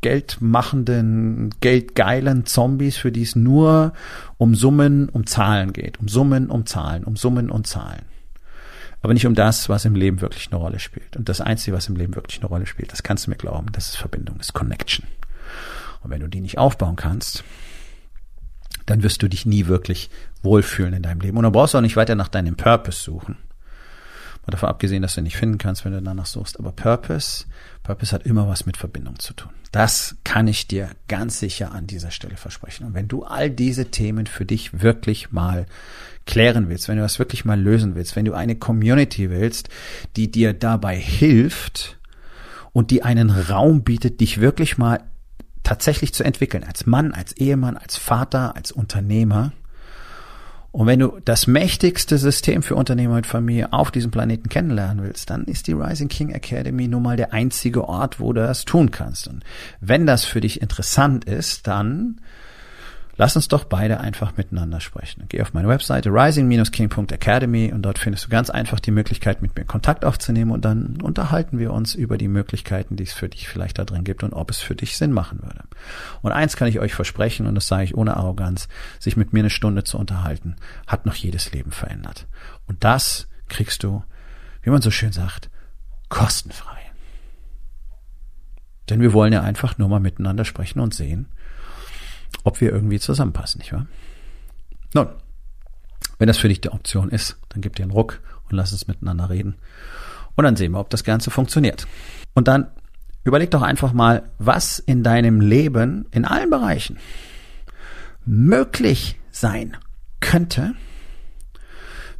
geldmachenden, 0.02 1.54
geldgeilen 1.60 2.44
Zombies, 2.44 2.96
für 2.96 3.10
die 3.10 3.22
es 3.22 3.34
nur 3.34 3.94
um 4.36 4.54
Summen, 4.54 5.08
um 5.08 5.26
Zahlen 5.26 5.72
geht. 5.72 5.98
Um 5.98 6.08
Summen, 6.08 6.50
um 6.50 6.66
Zahlen, 6.66 7.04
um 7.04 7.16
Summen 7.16 7.50
und 7.50 7.66
Zahlen. 7.66 8.04
Aber 9.00 9.14
nicht 9.14 9.26
um 9.26 9.34
das, 9.34 9.68
was 9.68 9.84
im 9.84 9.94
Leben 9.94 10.20
wirklich 10.20 10.48
eine 10.48 10.60
Rolle 10.60 10.78
spielt. 10.78 11.16
Und 11.16 11.28
das 11.28 11.40
Einzige, 11.40 11.76
was 11.76 11.88
im 11.88 11.96
Leben 11.96 12.14
wirklich 12.14 12.40
eine 12.40 12.48
Rolle 12.48 12.66
spielt, 12.66 12.92
das 12.92 13.02
kannst 13.02 13.26
du 13.26 13.30
mir 13.30 13.36
glauben, 13.36 13.68
das 13.72 13.88
ist 13.88 13.96
Verbindung, 13.96 14.38
das 14.38 14.48
ist 14.48 14.52
Connection. 14.52 15.06
Und 16.02 16.10
wenn 16.10 16.20
du 16.20 16.28
die 16.28 16.40
nicht 16.40 16.58
aufbauen 16.58 16.96
kannst, 16.96 17.42
dann 18.86 19.02
wirst 19.02 19.22
du 19.22 19.28
dich 19.28 19.46
nie 19.46 19.66
wirklich 19.66 20.10
wohlfühlen 20.42 20.94
in 20.94 21.02
deinem 21.02 21.20
Leben. 21.20 21.36
Und 21.36 21.44
dann 21.44 21.52
brauchst 21.52 21.74
du 21.74 21.78
auch 21.78 21.82
nicht 21.82 21.96
weiter 21.96 22.14
nach 22.14 22.28
deinem 22.28 22.56
Purpose 22.56 23.02
suchen. 23.02 23.36
Mal 24.42 24.50
davon 24.50 24.68
abgesehen, 24.70 25.02
dass 25.02 25.14
du 25.14 25.22
nicht 25.22 25.36
finden 25.36 25.58
kannst, 25.58 25.84
wenn 25.84 25.92
du 25.92 26.02
danach 26.02 26.26
suchst. 26.26 26.58
Aber 26.58 26.72
Purpose, 26.72 27.44
Purpose 27.84 28.12
hat 28.12 28.26
immer 28.26 28.48
was 28.48 28.66
mit 28.66 28.76
Verbindung 28.76 29.18
zu 29.20 29.34
tun. 29.34 29.52
Das 29.70 30.16
kann 30.24 30.48
ich 30.48 30.66
dir 30.66 30.90
ganz 31.06 31.38
sicher 31.38 31.72
an 31.72 31.86
dieser 31.86 32.10
Stelle 32.10 32.36
versprechen. 32.36 32.86
Und 32.86 32.94
wenn 32.94 33.06
du 33.06 33.22
all 33.22 33.50
diese 33.50 33.90
Themen 33.92 34.26
für 34.26 34.44
dich 34.44 34.82
wirklich 34.82 35.30
mal 35.30 35.66
klären 36.26 36.68
willst, 36.68 36.88
wenn 36.88 36.96
du 36.96 37.02
das 37.02 37.20
wirklich 37.20 37.44
mal 37.44 37.60
lösen 37.60 37.94
willst, 37.94 38.16
wenn 38.16 38.24
du 38.24 38.34
eine 38.34 38.56
Community 38.56 39.30
willst, 39.30 39.68
die 40.16 40.30
dir 40.30 40.54
dabei 40.54 40.96
hilft 40.96 41.98
und 42.72 42.90
die 42.90 43.04
einen 43.04 43.30
Raum 43.30 43.84
bietet, 43.84 44.20
dich 44.20 44.40
wirklich 44.40 44.76
mal 44.76 45.04
tatsächlich 45.62 46.12
zu 46.12 46.24
entwickeln, 46.24 46.64
als 46.64 46.86
Mann, 46.86 47.12
als 47.12 47.32
Ehemann, 47.36 47.76
als 47.76 47.96
Vater, 47.96 48.56
als 48.56 48.72
Unternehmer, 48.72 49.52
und 50.72 50.86
wenn 50.86 51.00
du 51.00 51.18
das 51.22 51.46
mächtigste 51.46 52.16
System 52.16 52.62
für 52.62 52.76
Unternehmer 52.76 53.16
und 53.16 53.26
Familie 53.26 53.74
auf 53.74 53.90
diesem 53.90 54.10
Planeten 54.10 54.48
kennenlernen 54.48 55.04
willst, 55.04 55.28
dann 55.28 55.44
ist 55.44 55.66
die 55.66 55.72
Rising 55.72 56.08
King 56.08 56.30
Academy 56.30 56.88
nun 56.88 57.02
mal 57.02 57.18
der 57.18 57.34
einzige 57.34 57.86
Ort, 57.86 58.20
wo 58.20 58.32
du 58.32 58.40
das 58.40 58.64
tun 58.64 58.90
kannst. 58.90 59.28
Und 59.28 59.44
wenn 59.80 60.06
das 60.06 60.24
für 60.24 60.40
dich 60.40 60.62
interessant 60.62 61.26
ist, 61.26 61.66
dann 61.66 62.22
Lass 63.16 63.36
uns 63.36 63.48
doch 63.48 63.64
beide 63.64 64.00
einfach 64.00 64.36
miteinander 64.38 64.80
sprechen. 64.80 65.24
Geh 65.28 65.42
auf 65.42 65.52
meine 65.52 65.68
Webseite 65.68 66.08
rising-king.academy 66.10 67.70
und 67.72 67.82
dort 67.82 67.98
findest 67.98 68.24
du 68.24 68.30
ganz 68.30 68.48
einfach 68.48 68.80
die 68.80 68.90
Möglichkeit, 68.90 69.42
mit 69.42 69.54
mir 69.54 69.64
Kontakt 69.64 70.04
aufzunehmen 70.04 70.50
und 70.50 70.64
dann 70.64 71.00
unterhalten 71.02 71.58
wir 71.58 71.72
uns 71.72 71.94
über 71.94 72.16
die 72.16 72.28
Möglichkeiten, 72.28 72.96
die 72.96 73.04
es 73.04 73.12
für 73.12 73.28
dich 73.28 73.48
vielleicht 73.48 73.78
da 73.78 73.84
drin 73.84 74.04
gibt 74.04 74.22
und 74.22 74.32
ob 74.32 74.50
es 74.50 74.58
für 74.60 74.74
dich 74.74 74.96
Sinn 74.96 75.12
machen 75.12 75.42
würde. 75.42 75.64
Und 76.22 76.32
eins 76.32 76.56
kann 76.56 76.68
ich 76.68 76.80
euch 76.80 76.94
versprechen 76.94 77.46
und 77.46 77.54
das 77.54 77.66
sage 77.66 77.84
ich 77.84 77.96
ohne 77.96 78.16
Arroganz, 78.16 78.68
sich 78.98 79.16
mit 79.16 79.34
mir 79.34 79.40
eine 79.40 79.50
Stunde 79.50 79.84
zu 79.84 79.98
unterhalten, 79.98 80.56
hat 80.86 81.04
noch 81.04 81.14
jedes 81.14 81.52
Leben 81.52 81.70
verändert. 81.70 82.26
Und 82.66 82.82
das 82.82 83.28
kriegst 83.48 83.82
du, 83.82 84.02
wie 84.62 84.70
man 84.70 84.80
so 84.80 84.90
schön 84.90 85.12
sagt, 85.12 85.50
kostenfrei. 86.08 86.78
Denn 88.88 89.00
wir 89.00 89.12
wollen 89.12 89.32
ja 89.32 89.42
einfach 89.42 89.78
nur 89.78 89.88
mal 89.88 90.00
miteinander 90.00 90.44
sprechen 90.44 90.80
und 90.80 90.94
sehen, 90.94 91.28
ob 92.44 92.60
wir 92.60 92.72
irgendwie 92.72 93.00
zusammenpassen, 93.00 93.60
nicht 93.60 93.72
wahr? 93.72 93.86
Nun, 94.94 95.08
wenn 96.18 96.26
das 96.26 96.38
für 96.38 96.48
dich 96.48 96.60
die 96.60 96.70
Option 96.70 97.08
ist, 97.08 97.36
dann 97.48 97.62
gib 97.62 97.76
dir 97.76 97.82
einen 97.82 97.92
Ruck 97.92 98.20
und 98.50 98.56
lass 98.56 98.72
uns 98.72 98.86
miteinander 98.86 99.30
reden. 99.30 99.56
Und 100.34 100.44
dann 100.44 100.56
sehen 100.56 100.72
wir, 100.72 100.80
ob 100.80 100.90
das 100.90 101.04
Ganze 101.04 101.30
funktioniert. 101.30 101.86
Und 102.34 102.48
dann 102.48 102.68
überleg 103.24 103.50
doch 103.50 103.62
einfach 103.62 103.92
mal, 103.92 104.30
was 104.38 104.78
in 104.78 105.02
deinem 105.02 105.40
Leben 105.40 106.06
in 106.10 106.24
allen 106.24 106.50
Bereichen 106.50 106.98
möglich 108.24 109.18
sein 109.30 109.76
könnte, 110.20 110.74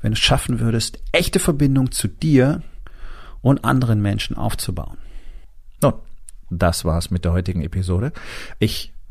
wenn 0.01 0.13
du 0.13 0.17
es 0.17 0.19
schaffen 0.19 0.59
würdest, 0.61 0.99
echte 1.13 1.39
Verbindung 1.39 1.93
zu 1.93 2.09
dir 2.09 2.63
und 3.41 3.65
anderen 3.65 4.03
Menschen 4.03 4.37
aufzubauen. 4.37 4.99
Nun, 5.81 5.95
das 6.51 6.85
war's 6.85 7.11
mit 7.11 7.25
der 7.25 7.33
heutigen 7.33 7.63
Episode. 7.63 8.13
Ich 8.59 8.93